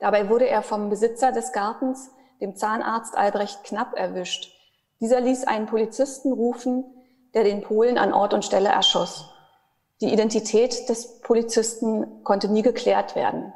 Dabei 0.00 0.28
wurde 0.28 0.48
er 0.48 0.62
vom 0.62 0.90
Besitzer 0.90 1.30
des 1.30 1.52
Gartens, 1.52 2.10
dem 2.40 2.56
Zahnarzt 2.56 3.16
Albrecht 3.16 3.62
Knapp, 3.62 3.96
erwischt. 3.96 4.52
Dieser 5.00 5.20
ließ 5.20 5.44
einen 5.44 5.66
Polizisten 5.66 6.32
rufen, 6.32 6.84
der 7.32 7.44
den 7.44 7.62
Polen 7.62 7.96
an 7.96 8.12
Ort 8.12 8.34
und 8.34 8.44
Stelle 8.44 8.70
erschoss. 8.70 9.30
Die 10.00 10.12
Identität 10.12 10.88
des 10.88 11.20
Polizisten 11.20 12.24
konnte 12.24 12.48
nie 12.48 12.62
geklärt 12.62 13.14
werden. 13.14 13.52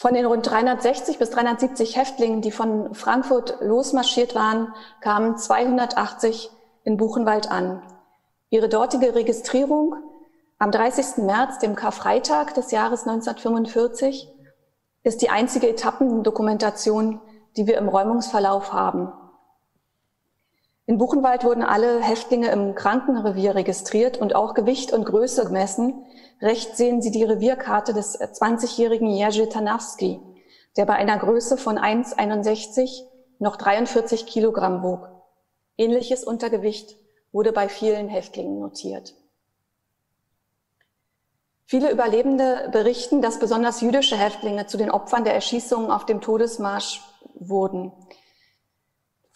Von 0.00 0.14
den 0.14 0.26
rund 0.26 0.48
360 0.48 1.18
bis 1.18 1.30
370 1.30 1.96
Häftlingen, 1.96 2.40
die 2.40 2.52
von 2.52 2.94
Frankfurt 2.94 3.56
losmarschiert 3.60 4.36
waren, 4.36 4.72
kamen 5.00 5.36
280 5.36 6.50
in 6.84 6.96
Buchenwald 6.96 7.50
an. 7.50 7.82
Ihre 8.48 8.68
dortige 8.68 9.16
Registrierung 9.16 9.96
am 10.60 10.70
30. 10.70 11.24
März, 11.24 11.58
dem 11.58 11.74
Karfreitag 11.74 12.54
des 12.54 12.70
Jahres 12.70 13.08
1945, 13.08 14.32
ist 15.02 15.20
die 15.20 15.30
einzige 15.30 15.68
Etappendokumentation, 15.68 17.20
die 17.56 17.66
wir 17.66 17.76
im 17.76 17.88
Räumungsverlauf 17.88 18.72
haben. 18.72 19.12
In 20.88 20.96
Buchenwald 20.96 21.44
wurden 21.44 21.62
alle 21.62 22.00
Häftlinge 22.00 22.50
im 22.50 22.74
Krankenrevier 22.74 23.54
registriert 23.54 24.16
und 24.16 24.34
auch 24.34 24.54
Gewicht 24.54 24.90
und 24.90 25.04
Größe 25.04 25.44
gemessen, 25.44 26.02
Rechts 26.40 26.78
sehen 26.78 27.02
Sie 27.02 27.10
die 27.10 27.24
Revierkarte 27.24 27.92
des 27.92 28.18
20-jährigen 28.18 29.10
Jerzy 29.10 29.50
Tanawski, 29.50 30.18
der 30.78 30.86
bei 30.86 30.94
einer 30.94 31.18
Größe 31.18 31.58
von 31.58 31.78
1,61 31.78 33.02
noch 33.38 33.56
43 33.56 34.24
Kilogramm 34.24 34.82
wog. 34.82 35.10
Ähnliches 35.76 36.24
Untergewicht 36.24 36.96
wurde 37.32 37.52
bei 37.52 37.68
vielen 37.68 38.08
Häftlingen 38.08 38.58
notiert. 38.58 39.14
Viele 41.66 41.90
Überlebende 41.90 42.70
berichten, 42.72 43.20
dass 43.20 43.38
besonders 43.38 43.82
jüdische 43.82 44.16
Häftlinge 44.16 44.68
zu 44.68 44.78
den 44.78 44.90
Opfern 44.90 45.24
der 45.24 45.34
Erschießungen 45.34 45.90
auf 45.90 46.06
dem 46.06 46.22
Todesmarsch 46.22 47.02
wurden. 47.34 47.92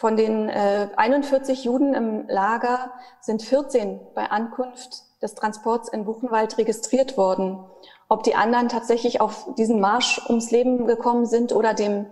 Von 0.02 0.16
den 0.16 0.48
äh, 0.48 0.88
41 0.96 1.62
Juden 1.62 1.94
im 1.94 2.26
Lager 2.26 2.90
sind 3.20 3.40
14 3.40 4.00
bei 4.16 4.32
Ankunft 4.32 5.04
des 5.22 5.36
Transports 5.36 5.88
in 5.88 6.04
Buchenwald 6.04 6.58
registriert 6.58 7.16
worden. 7.16 7.64
Ob 8.08 8.24
die 8.24 8.34
anderen 8.34 8.68
tatsächlich 8.68 9.20
auf 9.20 9.54
diesen 9.54 9.78
Marsch 9.78 10.20
ums 10.28 10.50
Leben 10.50 10.88
gekommen 10.88 11.24
sind 11.24 11.54
oder 11.54 11.72
dem 11.72 12.06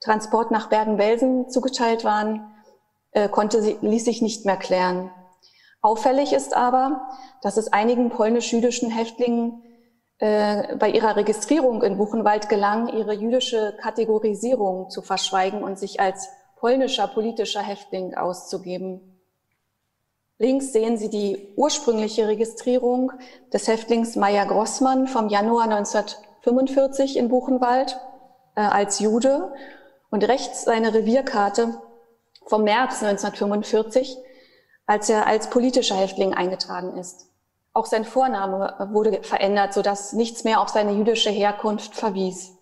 Transport 0.00 0.50
nach 0.50 0.68
Bergen-Belsen 0.70 1.48
zugeteilt 1.48 2.02
waren, 2.02 2.52
äh, 3.12 3.28
konnte 3.28 3.60
ließ 3.60 4.04
sich 4.04 4.22
nicht 4.22 4.44
mehr 4.44 4.56
klären. 4.56 5.12
Auffällig 5.82 6.32
ist 6.32 6.52
aber, 6.52 7.08
dass 7.42 7.58
es 7.58 7.72
einigen 7.72 8.10
polnisch-jüdischen 8.10 8.90
Häftlingen 8.90 9.62
äh, 10.18 10.74
bei 10.74 10.90
ihrer 10.90 11.14
Registrierung 11.14 11.84
in 11.84 11.96
Buchenwald 11.96 12.48
gelang, 12.48 12.88
ihre 12.88 13.12
jüdische 13.12 13.76
Kategorisierung 13.80 14.90
zu 14.90 15.00
verschweigen 15.00 15.62
und 15.62 15.78
sich 15.78 16.00
als 16.00 16.28
polnischer 16.56 17.06
politischer 17.06 17.62
Häftling 17.62 18.14
auszugeben. 18.14 19.16
Links 20.38 20.72
sehen 20.72 20.98
Sie 20.98 21.08
die 21.08 21.54
ursprüngliche 21.56 22.28
Registrierung 22.28 23.12
des 23.52 23.68
Häftlings 23.68 24.16
Meyer 24.16 24.44
Grossmann 24.46 25.06
vom 25.06 25.28
Januar 25.28 25.64
1945 25.64 27.16
in 27.16 27.28
Buchenwald 27.28 27.98
äh, 28.54 28.60
als 28.60 28.98
Jude 28.98 29.54
und 30.10 30.26
rechts 30.28 30.64
seine 30.64 30.92
Revierkarte 30.92 31.80
vom 32.46 32.64
März 32.64 33.02
1945, 33.02 34.18
als 34.86 35.08
er 35.08 35.26
als 35.26 35.50
politischer 35.50 35.96
Häftling 35.96 36.34
eingetragen 36.34 36.96
ist. 36.98 37.26
Auch 37.72 37.86
sein 37.86 38.04
Vorname 38.04 38.88
wurde 38.92 39.22
verändert, 39.22 39.74
sodass 39.74 40.12
nichts 40.12 40.44
mehr 40.44 40.60
auf 40.60 40.68
seine 40.68 40.92
jüdische 40.92 41.30
Herkunft 41.30 41.94
verwies. 41.94 42.52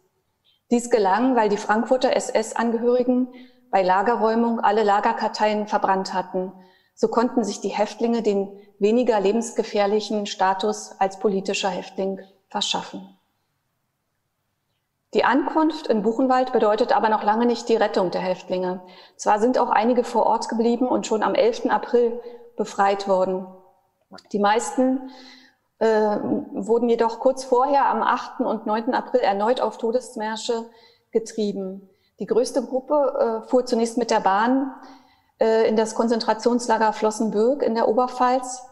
Dies 0.71 0.91
gelang, 0.91 1.37
weil 1.37 1.49
die 1.49 1.57
Frankfurter 1.57 2.17
SS-Angehörigen 2.17 3.29
bei 3.75 3.83
Lagerräumung 3.83 4.61
alle 4.61 4.85
Lagerkarteien 4.85 5.67
verbrannt 5.67 6.15
hatten 6.15 6.53
so 6.95 7.09
konnten 7.09 7.43
sich 7.43 7.61
die 7.61 7.71
Häftlinge 7.71 8.23
den 8.23 8.57
weniger 8.79 9.19
lebensgefährlichen 9.19 10.27
Status 10.27 10.93
als 11.01 11.19
politischer 11.19 11.71
Häftling 11.71 12.21
verschaffen. 12.49 13.19
Die 15.13 15.25
Ankunft 15.25 15.87
in 15.89 16.03
Buchenwald 16.03 16.53
bedeutet 16.53 16.95
aber 16.95 17.09
noch 17.09 17.23
lange 17.23 17.47
nicht 17.47 17.69
die 17.69 17.77
Rettung 17.77 18.11
der 18.11 18.21
Häftlinge. 18.21 18.83
Zwar 19.17 19.39
sind 19.41 19.59
auch 19.59 19.71
einige 19.71 20.05
vor 20.05 20.27
Ort 20.27 20.49
geblieben 20.49 20.87
und 20.87 21.07
schon 21.07 21.23
am 21.23 21.35
11. 21.35 21.67
April 21.67 22.21
befreit 22.57 23.09
worden. 23.09 23.47
Die 24.33 24.39
meisten 24.41 25.11
äh, 25.79 25.87
wurden 25.87 26.89
jedoch 26.89 27.21
kurz 27.21 27.45
vorher 27.45 27.87
am 27.87 28.03
8. 28.03 28.41
und 28.41 28.67
9. 28.67 28.95
April 28.95 29.21
erneut 29.21 29.61
auf 29.61 29.79
Todesmärsche 29.79 30.65
getrieben. 31.11 31.89
Die 32.21 32.27
größte 32.27 32.65
Gruppe 32.65 33.43
äh, 33.45 33.49
fuhr 33.49 33.67
zunächst 33.67 33.99
mit 33.99 34.11
der 34.11 34.21
Bahn 34.21 34.73
äh, 35.41 35.69
in 35.69 35.77
das 35.77 35.95
Konzentrationslager 35.95 36.93
Flossenbürg 36.93 37.63
in 37.63 37.75
der 37.75 37.89
Oberpfalz, 37.89 38.63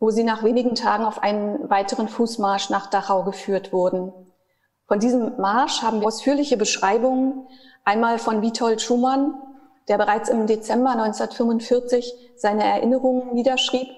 wo 0.00 0.10
sie 0.10 0.24
nach 0.24 0.42
wenigen 0.42 0.74
Tagen 0.74 1.04
auf 1.04 1.22
einen 1.22 1.68
weiteren 1.68 2.08
Fußmarsch 2.08 2.70
nach 2.70 2.86
Dachau 2.88 3.24
geführt 3.24 3.72
wurden. 3.72 4.12
Von 4.86 5.00
diesem 5.00 5.38
Marsch 5.38 5.82
haben 5.82 6.00
wir 6.00 6.06
ausführliche 6.06 6.56
Beschreibungen, 6.56 7.46
einmal 7.84 8.18
von 8.18 8.40
Witold 8.40 8.80
Schumann, 8.80 9.34
der 9.88 9.98
bereits 9.98 10.30
im 10.30 10.46
Dezember 10.46 10.90
1945 10.92 12.14
seine 12.36 12.64
Erinnerungen 12.64 13.34
niederschrieb, 13.34 13.88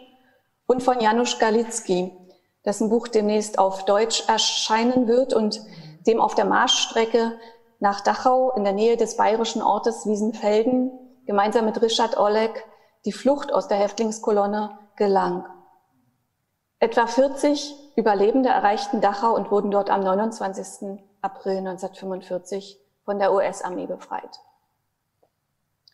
und 0.66 0.84
von 0.84 1.00
Janusz 1.00 1.38
Galitzki, 1.38 2.12
dessen 2.64 2.90
Buch 2.90 3.08
demnächst 3.08 3.58
auf 3.58 3.84
Deutsch 3.84 4.28
erscheinen 4.28 5.08
wird 5.08 5.34
und 5.34 5.60
dem 6.06 6.20
auf 6.20 6.36
der 6.36 6.44
Marschstrecke 6.44 7.32
nach 7.80 8.00
Dachau 8.00 8.52
in 8.52 8.64
der 8.64 8.74
Nähe 8.74 8.96
des 8.96 9.16
bayerischen 9.16 9.62
Ortes 9.62 10.06
Wiesenfelden 10.06 10.92
gemeinsam 11.26 11.64
mit 11.64 11.80
Richard 11.82 12.18
Oleg 12.18 12.64
die 13.04 13.12
Flucht 13.12 13.52
aus 13.52 13.68
der 13.68 13.78
Häftlingskolonne 13.78 14.78
gelang. 14.96 15.46
Etwa 16.78 17.06
40 17.06 17.74
Überlebende 17.96 18.48
erreichten 18.48 19.00
Dachau 19.00 19.34
und 19.34 19.50
wurden 19.50 19.70
dort 19.70 19.90
am 19.90 20.00
29. 20.00 20.98
April 21.20 21.58
1945 21.58 22.78
von 23.04 23.18
der 23.18 23.32
US-Armee 23.32 23.86
befreit. 23.86 24.40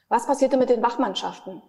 Was 0.09 0.27
passierte 0.27 0.57
mit 0.57 0.71
den 0.71 0.83
Wachmannschaften? 0.83 1.63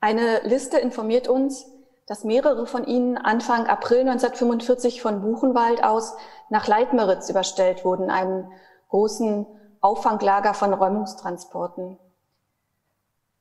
Eine 0.00 0.40
Liste 0.40 0.78
informiert 0.78 1.28
uns, 1.28 1.66
dass 2.06 2.24
mehrere 2.24 2.66
von 2.66 2.84
ihnen 2.84 3.16
Anfang 3.16 3.66
April 3.66 4.00
1945 4.00 5.00
von 5.00 5.22
Buchenwald 5.22 5.84
aus 5.84 6.16
nach 6.48 6.66
Leitmeritz 6.66 7.30
überstellt 7.30 7.84
wurden, 7.84 8.10
einem 8.10 8.50
großen 8.92 9.46
Auffanglager 9.80 10.52
von 10.52 10.74
Räumungstransporten. 10.74 11.98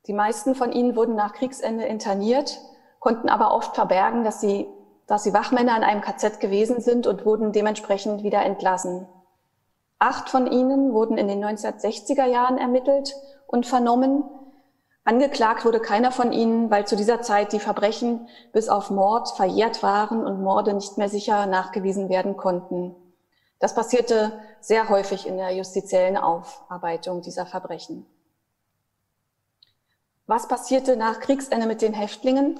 Die 0.07 0.13
meisten 0.13 0.55
von 0.55 0.71
ihnen 0.71 0.95
wurden 0.95 1.15
nach 1.15 1.33
Kriegsende 1.33 1.83
interniert, 1.83 2.61
konnten 2.99 3.27
aber 3.27 3.53
oft 3.53 3.75
verbergen, 3.75 4.23
dass 4.23 4.39
sie, 4.39 4.67
dass 5.07 5.23
sie 5.23 5.33
Wachmänner 5.33 5.75
in 5.75 5.83
einem 5.83 5.99
KZ 5.99 6.39
gewesen 6.39 6.79
sind 6.79 7.05
und 7.05 7.25
wurden 7.25 7.51
dementsprechend 7.51 8.23
wieder 8.23 8.43
entlassen. 8.43 9.07
Acht 9.99 10.29
von 10.29 10.47
ihnen 10.47 10.93
wurden 10.93 11.17
in 11.17 11.27
den 11.27 11.43
1960er 11.43 12.25
Jahren 12.25 12.57
ermittelt 12.57 13.13
und 13.45 13.65
vernommen. 13.65 14.23
Angeklagt 15.03 15.65
wurde 15.65 15.81
keiner 15.81 16.13
von 16.13 16.31
ihnen, 16.31 16.71
weil 16.71 16.87
zu 16.87 16.95
dieser 16.95 17.21
Zeit 17.21 17.51
die 17.51 17.59
Verbrechen 17.59 18.29
bis 18.53 18.69
auf 18.69 18.89
Mord 18.89 19.29
verjährt 19.31 19.83
waren 19.83 20.25
und 20.25 20.41
Morde 20.41 20.73
nicht 20.73 20.97
mehr 20.97 21.09
sicher 21.09 21.45
nachgewiesen 21.45 22.07
werden 22.07 22.37
konnten. 22.37 22.95
Das 23.61 23.75
passierte 23.75 24.41
sehr 24.59 24.89
häufig 24.89 25.27
in 25.27 25.37
der 25.37 25.51
justiziellen 25.51 26.17
Aufarbeitung 26.17 27.21
dieser 27.21 27.45
Verbrechen. 27.45 28.07
Was 30.25 30.47
passierte 30.47 30.97
nach 30.97 31.19
Kriegsende 31.19 31.67
mit 31.67 31.83
den 31.83 31.93
Häftlingen? 31.93 32.59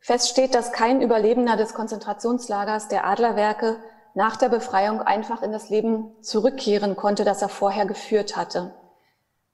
Fest 0.00 0.30
steht, 0.30 0.54
dass 0.54 0.72
kein 0.72 1.02
Überlebender 1.02 1.56
des 1.56 1.74
Konzentrationslagers 1.74 2.88
der 2.88 3.06
Adlerwerke 3.06 3.76
nach 4.14 4.36
der 4.36 4.48
Befreiung 4.48 5.02
einfach 5.02 5.42
in 5.42 5.52
das 5.52 5.68
Leben 5.68 6.10
zurückkehren 6.22 6.96
konnte, 6.96 7.24
das 7.24 7.42
er 7.42 7.50
vorher 7.50 7.84
geführt 7.84 8.34
hatte. 8.34 8.74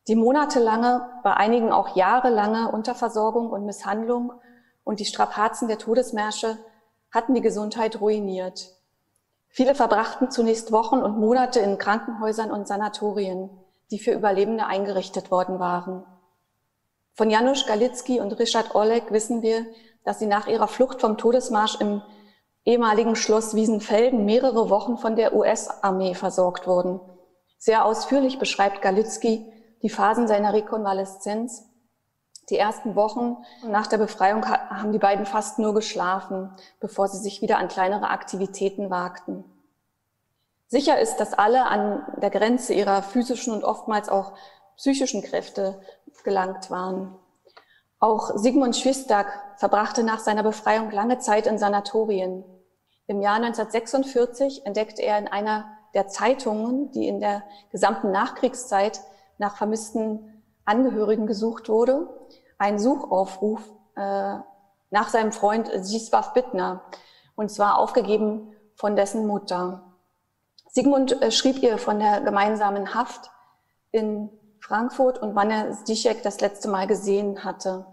Die 0.06 0.14
monatelange, 0.14 1.08
bei 1.24 1.34
einigen 1.34 1.72
auch 1.72 1.96
jahrelange 1.96 2.70
Unterversorgung 2.70 3.50
und 3.50 3.66
Misshandlung 3.66 4.34
und 4.84 5.00
die 5.00 5.04
Strapazen 5.04 5.66
der 5.66 5.78
Todesmärsche 5.78 6.58
hatten 7.10 7.34
die 7.34 7.40
Gesundheit 7.40 8.00
ruiniert. 8.00 8.73
Viele 9.56 9.76
verbrachten 9.76 10.32
zunächst 10.32 10.72
Wochen 10.72 10.96
und 10.96 11.16
Monate 11.16 11.60
in 11.60 11.78
Krankenhäusern 11.78 12.50
und 12.50 12.66
Sanatorien, 12.66 13.50
die 13.92 14.00
für 14.00 14.10
Überlebende 14.10 14.66
eingerichtet 14.66 15.30
worden 15.30 15.60
waren. 15.60 16.04
Von 17.12 17.30
Janusz 17.30 17.64
Galitzki 17.64 18.18
und 18.18 18.36
Richard 18.40 18.74
Oleg 18.74 19.12
wissen 19.12 19.42
wir, 19.42 19.64
dass 20.02 20.18
sie 20.18 20.26
nach 20.26 20.48
ihrer 20.48 20.66
Flucht 20.66 21.00
vom 21.00 21.18
Todesmarsch 21.18 21.80
im 21.80 22.02
ehemaligen 22.64 23.14
Schloss 23.14 23.54
Wiesenfelden 23.54 24.24
mehrere 24.24 24.70
Wochen 24.70 24.98
von 24.98 25.14
der 25.14 25.36
US-Armee 25.36 26.16
versorgt 26.16 26.66
wurden. 26.66 26.98
Sehr 27.56 27.84
ausführlich 27.84 28.40
beschreibt 28.40 28.82
Galitzki 28.82 29.46
die 29.82 29.88
Phasen 29.88 30.26
seiner 30.26 30.52
Rekonvaleszenz. 30.52 31.62
Die 32.50 32.58
ersten 32.58 32.94
Wochen 32.94 33.38
nach 33.66 33.86
der 33.86 33.98
Befreiung 33.98 34.46
haben 34.46 34.92
die 34.92 34.98
beiden 34.98 35.24
fast 35.24 35.58
nur 35.58 35.72
geschlafen, 35.72 36.50
bevor 36.78 37.08
sie 37.08 37.18
sich 37.18 37.40
wieder 37.40 37.58
an 37.58 37.68
kleinere 37.68 38.10
Aktivitäten 38.10 38.90
wagten. 38.90 39.44
Sicher 40.66 40.98
ist, 40.98 41.16
dass 41.16 41.32
alle 41.32 41.66
an 41.66 42.04
der 42.16 42.30
Grenze 42.30 42.74
ihrer 42.74 43.02
physischen 43.02 43.54
und 43.54 43.64
oftmals 43.64 44.08
auch 44.08 44.32
psychischen 44.76 45.22
Kräfte 45.22 45.80
gelangt 46.24 46.70
waren. 46.70 47.16
Auch 47.98 48.32
Sigmund 48.34 48.76
Schwistak 48.76 49.26
verbrachte 49.56 50.02
nach 50.02 50.18
seiner 50.18 50.42
Befreiung 50.42 50.90
lange 50.90 51.18
Zeit 51.18 51.46
in 51.46 51.58
Sanatorien. 51.58 52.44
Im 53.06 53.20
Jahr 53.20 53.36
1946 53.36 54.66
entdeckte 54.66 55.02
er 55.02 55.18
in 55.18 55.28
einer 55.28 55.66
der 55.94 56.08
Zeitungen, 56.08 56.90
die 56.90 57.08
in 57.08 57.20
der 57.20 57.44
gesamten 57.70 58.10
Nachkriegszeit 58.10 59.00
nach 59.38 59.56
vermissten 59.56 60.42
Angehörigen 60.64 61.26
gesucht 61.26 61.68
wurde, 61.68 62.08
einen 62.58 62.78
Suchaufruf 62.78 63.60
äh, 63.96 64.36
nach 64.90 65.08
seinem 65.08 65.32
Freund 65.32 65.68
Zisław 65.68 66.32
Bittner, 66.34 66.82
und 67.36 67.50
zwar 67.50 67.78
aufgegeben 67.78 68.52
von 68.76 68.96
dessen 68.96 69.26
Mutter. 69.26 69.94
Sigmund 70.68 71.20
äh, 71.22 71.30
schrieb 71.30 71.62
ihr 71.62 71.78
von 71.78 71.98
der 71.98 72.20
gemeinsamen 72.20 72.94
Haft 72.94 73.30
in 73.90 74.30
Frankfurt 74.60 75.18
und 75.18 75.34
wann 75.34 75.50
er 75.50 75.72
Zizek 75.84 76.22
das 76.22 76.40
letzte 76.40 76.68
Mal 76.68 76.86
gesehen 76.86 77.44
hatte. 77.44 77.86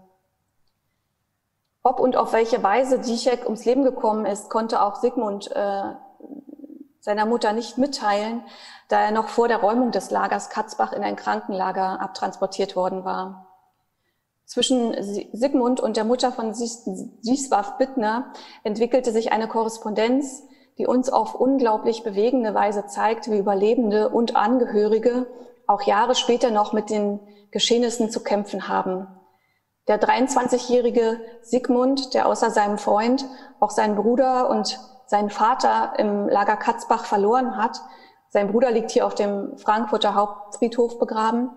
Ob 1.82 2.00
und 2.00 2.16
auf 2.16 2.32
welche 2.32 2.62
Weise 2.62 3.00
Zizek 3.00 3.44
ums 3.44 3.64
Leben 3.64 3.84
gekommen 3.84 4.24
ist, 4.24 4.48
konnte 4.48 4.82
auch 4.82 4.96
Sigmund 4.96 5.50
äh, 5.54 5.94
seiner 7.00 7.26
Mutter 7.26 7.52
nicht 7.52 7.78
mitteilen, 7.78 8.42
da 8.88 9.00
er 9.00 9.10
noch 9.10 9.28
vor 9.28 9.48
der 9.48 9.58
Räumung 9.58 9.90
des 9.90 10.10
Lagers 10.10 10.50
Katzbach 10.50 10.92
in 10.92 11.02
ein 11.02 11.16
Krankenlager 11.16 12.00
abtransportiert 12.00 12.74
worden 12.74 13.04
war. 13.04 13.51
Zwischen 14.52 14.94
Sigmund 15.32 15.80
und 15.80 15.96
der 15.96 16.04
Mutter 16.04 16.30
von 16.30 16.52
Zisław 16.52 17.78
Bittner 17.78 18.34
entwickelte 18.64 19.10
sich 19.10 19.32
eine 19.32 19.48
Korrespondenz, 19.48 20.42
die 20.76 20.86
uns 20.86 21.08
auf 21.08 21.34
unglaublich 21.34 22.02
bewegende 22.02 22.52
Weise 22.52 22.84
zeigt, 22.84 23.30
wie 23.30 23.38
Überlebende 23.38 24.10
und 24.10 24.36
Angehörige 24.36 25.26
auch 25.66 25.80
Jahre 25.84 26.14
später 26.14 26.50
noch 26.50 26.74
mit 26.74 26.90
den 26.90 27.18
Geschehnissen 27.50 28.10
zu 28.10 28.22
kämpfen 28.22 28.68
haben. 28.68 29.06
Der 29.88 29.98
23-jährige 29.98 31.18
Sigmund, 31.40 32.12
der 32.12 32.26
außer 32.26 32.50
seinem 32.50 32.76
Freund 32.76 33.24
auch 33.58 33.70
seinen 33.70 33.96
Bruder 33.96 34.50
und 34.50 34.78
seinen 35.06 35.30
Vater 35.30 35.94
im 35.96 36.28
Lager 36.28 36.56
Katzbach 36.56 37.06
verloren 37.06 37.56
hat, 37.56 37.80
sein 38.28 38.52
Bruder 38.52 38.70
liegt 38.70 38.90
hier 38.90 39.06
auf 39.06 39.14
dem 39.14 39.56
Frankfurter 39.56 40.14
Hauptfriedhof 40.14 40.98
begraben, 40.98 41.52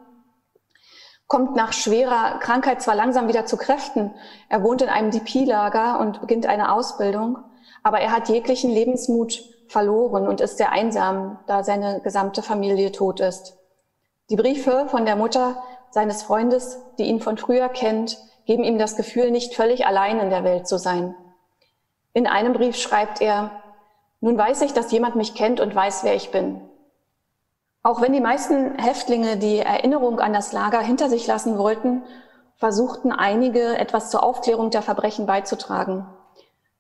kommt 1.28 1.56
nach 1.56 1.74
schwerer 1.74 2.40
Krankheit 2.40 2.82
zwar 2.82 2.96
langsam 2.96 3.28
wieder 3.28 3.46
zu 3.46 3.58
Kräften, 3.58 4.14
er 4.50 4.64
wohnt 4.64 4.82
in 4.82 4.90
einem 4.90 5.12
DP-Lager 5.12 6.00
und 6.00 6.22
beginnt 6.22 6.46
eine 6.46 6.72
Ausbildung, 6.72 7.40
aber 7.84 8.00
er 8.00 8.12
hat 8.12 8.30
jeglichen 8.30 8.72
Lebensmut 8.72 9.44
verloren 9.68 10.28
und 10.28 10.42
ist 10.42 10.58
sehr 10.58 10.72
einsam, 10.72 11.40
da 11.48 11.64
seine 11.64 12.02
gesamte 12.02 12.42
Familie 12.44 12.92
tot 12.92 13.20
ist. 13.20 13.58
Die 14.30 14.36
Briefe 14.36 14.86
von 14.88 15.06
der 15.06 15.16
Mutter 15.16 15.62
seines 15.90 16.24
Freundes, 16.24 16.80
die 16.98 17.04
ihn 17.04 17.20
von 17.20 17.38
früher 17.38 17.70
kennt, 17.70 18.18
geben 18.46 18.64
ihm 18.64 18.78
das 18.78 18.96
Gefühl, 18.96 19.32
nicht 19.32 19.56
völlig 19.56 19.86
allein 19.86 20.20
in 20.20 20.30
der 20.30 20.44
Welt 20.44 20.68
zu 20.68 20.78
sein. 20.78 21.16
In 22.14 22.28
einem 22.28 22.54
Brief 22.54 22.76
schreibt 22.76 23.22
er, 23.22 23.52
nun 24.22 24.38
weiß 24.38 24.62
ich, 24.62 24.74
dass 24.74 24.92
jemand 24.92 25.16
mich 25.16 25.36
kennt 25.36 25.60
und 25.60 25.76
weiß, 25.76 26.04
wer 26.04 26.16
ich 26.16 26.32
bin. 26.32 26.62
Auch 27.86 28.02
wenn 28.02 28.14
die 28.14 28.20
meisten 28.20 28.80
Häftlinge 28.80 29.38
die 29.38 29.60
Erinnerung 29.60 30.20
an 30.20 30.34
das 30.34 30.52
Lager 30.54 30.80
hinter 30.80 31.08
sich 31.08 31.28
lassen 31.28 31.60
wollten, 31.60 32.02
versuchten 32.56 33.12
einige 33.12 33.78
etwas 33.78 34.10
zur 34.10 34.24
Aufklärung 34.24 34.72
der 34.72 34.82
Verbrechen 34.82 35.28
beizutragen. 35.28 36.08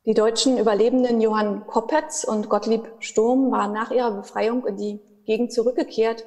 Die 0.07 0.15
deutschen 0.15 0.57
Überlebenden 0.57 1.21
Johann 1.21 1.67
Koppetz 1.67 2.23
und 2.23 2.49
Gottlieb 2.49 2.91
Sturm 2.97 3.51
waren 3.51 3.71
nach 3.71 3.91
ihrer 3.91 4.09
Befreiung 4.09 4.65
in 4.65 4.77
die 4.77 4.99
Gegend 5.27 5.53
zurückgekehrt 5.53 6.25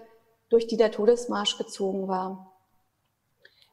durch 0.48 0.68
die 0.68 0.76
der 0.76 0.92
Todesmarsch 0.92 1.58
gezogen 1.58 2.06
war. 2.06 2.52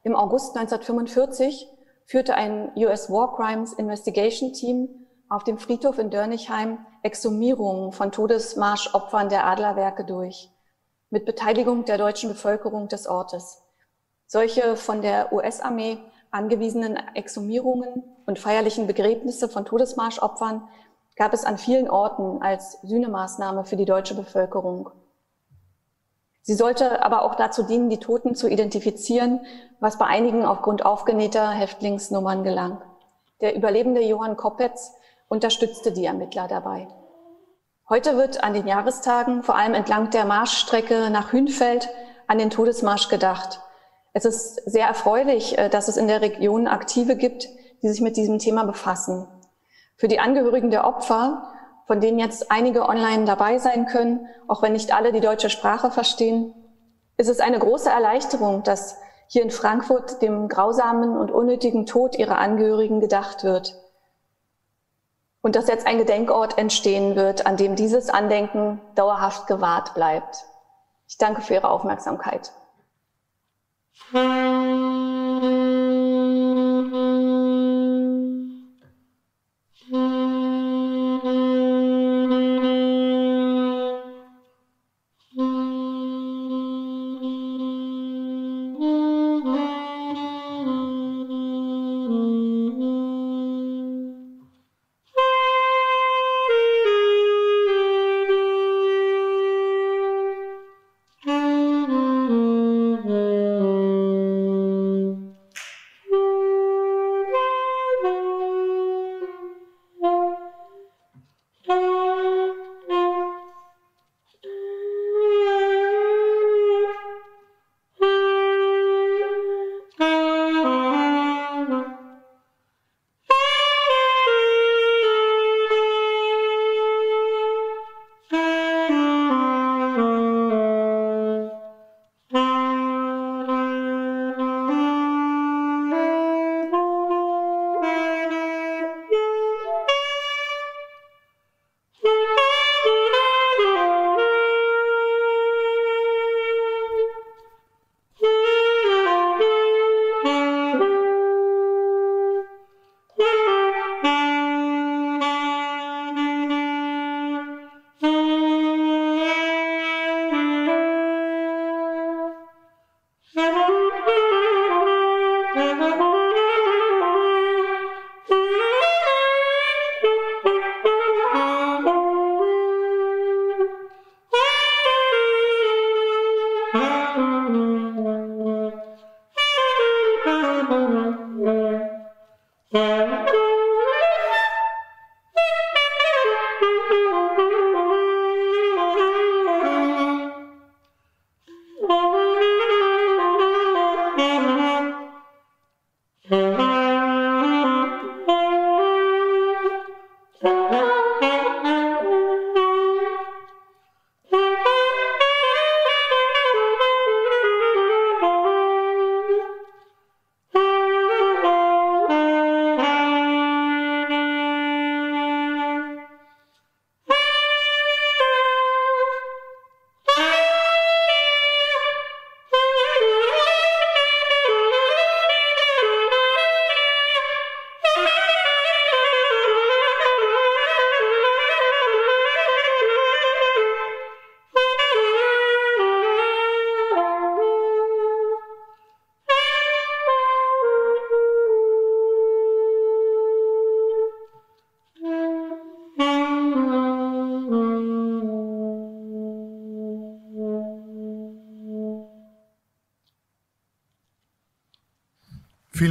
Im 0.02 0.16
August 0.16 0.56
1945 0.56 1.68
führte 2.04 2.34
ein 2.34 2.72
US 2.74 3.12
War 3.12 3.32
Crimes 3.36 3.74
Investigation 3.74 4.52
Team 4.52 5.06
auf 5.28 5.44
dem 5.44 5.58
Friedhof 5.58 6.00
in 6.00 6.10
Dörnichheim 6.10 6.84
Exhumierungen 7.04 7.92
von 7.92 8.10
Todesmarschopfern 8.10 9.28
der 9.28 9.46
Adlerwerke 9.46 10.04
durch, 10.04 10.50
mit 11.16 11.24
Beteiligung 11.24 11.86
der 11.86 11.96
deutschen 11.96 12.28
Bevölkerung 12.28 12.88
des 12.88 13.06
Ortes. 13.06 13.62
Solche 14.26 14.76
von 14.76 15.00
der 15.00 15.32
US-Armee 15.32 15.96
angewiesenen 16.30 16.98
Exhumierungen 17.14 18.04
und 18.26 18.38
feierlichen 18.38 18.86
Begräbnisse 18.86 19.48
von 19.48 19.64
Todesmarschopfern 19.64 20.68
gab 21.16 21.32
es 21.32 21.46
an 21.46 21.56
vielen 21.56 21.88
Orten 21.88 22.42
als 22.42 22.82
Sühnemaßnahme 22.82 23.64
für 23.64 23.76
die 23.76 23.86
deutsche 23.86 24.14
Bevölkerung. 24.14 24.90
Sie 26.42 26.52
sollte 26.52 27.02
aber 27.02 27.22
auch 27.22 27.34
dazu 27.34 27.62
dienen, 27.62 27.88
die 27.88 27.96
Toten 27.96 28.34
zu 28.34 28.46
identifizieren, 28.46 29.40
was 29.80 29.96
bei 29.96 30.04
einigen 30.04 30.44
aufgrund 30.44 30.84
aufgenähter 30.84 31.48
Häftlingsnummern 31.48 32.44
gelang. 32.44 32.82
Der 33.40 33.56
Überlebende 33.56 34.02
Johann 34.02 34.36
Koppetz 34.36 34.92
unterstützte 35.28 35.92
die 35.92 36.04
Ermittler 36.04 36.46
dabei. 36.46 36.88
Heute 37.88 38.16
wird 38.16 38.42
an 38.42 38.52
den 38.52 38.66
Jahrestagen 38.66 39.44
vor 39.44 39.54
allem 39.54 39.72
entlang 39.72 40.10
der 40.10 40.24
Marschstrecke 40.24 41.08
nach 41.08 41.32
Hünfeld 41.32 41.88
an 42.26 42.36
den 42.36 42.50
Todesmarsch 42.50 43.08
gedacht. 43.08 43.60
Es 44.12 44.24
ist 44.24 44.56
sehr 44.68 44.88
erfreulich, 44.88 45.56
äh, 45.56 45.68
dass 45.68 45.86
es 45.86 45.96
in 45.96 46.08
der 46.08 46.20
Region 46.20 46.66
Aktive 46.66 47.14
gibt, 47.14 47.46
die 47.82 47.88
sich 47.88 48.00
mit 48.00 48.16
diesem 48.16 48.40
Thema 48.40 48.64
befassen. 48.64 49.28
Für 49.96 50.08
die 50.08 50.18
Angehörigen 50.18 50.72
der 50.72 50.84
Opfer, 50.84 51.52
von 51.86 52.00
denen 52.00 52.18
jetzt 52.18 52.50
einige 52.50 52.88
online 52.88 53.24
dabei 53.24 53.58
sein 53.58 53.86
können, 53.86 54.26
auch 54.48 54.62
wenn 54.62 54.72
nicht 54.72 54.92
alle 54.92 55.12
die 55.12 55.20
deutsche 55.20 55.48
Sprache 55.48 55.92
verstehen, 55.92 56.54
ist 57.18 57.28
es 57.28 57.38
eine 57.38 57.60
große 57.60 57.88
Erleichterung, 57.88 58.64
dass 58.64 58.96
hier 59.28 59.42
in 59.42 59.52
Frankfurt 59.52 60.22
dem 60.22 60.48
grausamen 60.48 61.16
und 61.16 61.30
unnötigen 61.30 61.86
Tod 61.86 62.18
ihrer 62.18 62.38
Angehörigen 62.38 62.98
gedacht 62.98 63.44
wird. 63.44 63.80
Und 65.46 65.54
dass 65.54 65.68
jetzt 65.68 65.86
ein 65.86 65.98
Gedenkort 65.98 66.58
entstehen 66.58 67.14
wird, 67.14 67.46
an 67.46 67.56
dem 67.56 67.76
dieses 67.76 68.10
Andenken 68.10 68.80
dauerhaft 68.96 69.46
gewahrt 69.46 69.94
bleibt. 69.94 70.44
Ich 71.06 71.18
danke 71.18 71.40
für 71.40 71.54
Ihre 71.54 71.70
Aufmerksamkeit. 71.70 72.50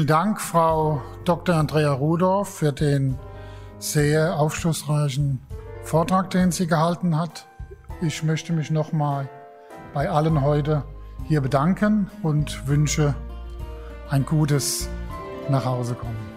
Vielen 0.05 0.19
Dank, 0.19 0.39
Frau 0.39 1.01
Dr. 1.23 1.55
Andrea 1.55 1.91
Rudorf, 1.91 2.57
für 2.59 2.71
den 2.71 3.17
sehr 3.79 4.37
aufschlussreichen 4.37 5.41
Vortrag, 5.81 6.29
den 6.29 6.51
sie 6.51 6.67
gehalten 6.67 7.17
hat. 7.17 7.47
Ich 8.03 8.21
möchte 8.21 8.53
mich 8.53 8.69
nochmal 8.69 9.27
bei 9.95 10.07
allen 10.07 10.43
heute 10.43 10.83
hier 11.27 11.41
bedanken 11.41 12.11
und 12.21 12.67
wünsche 12.67 13.15
ein 14.07 14.27
gutes 14.27 14.89
Nachhausekommen. 15.49 16.34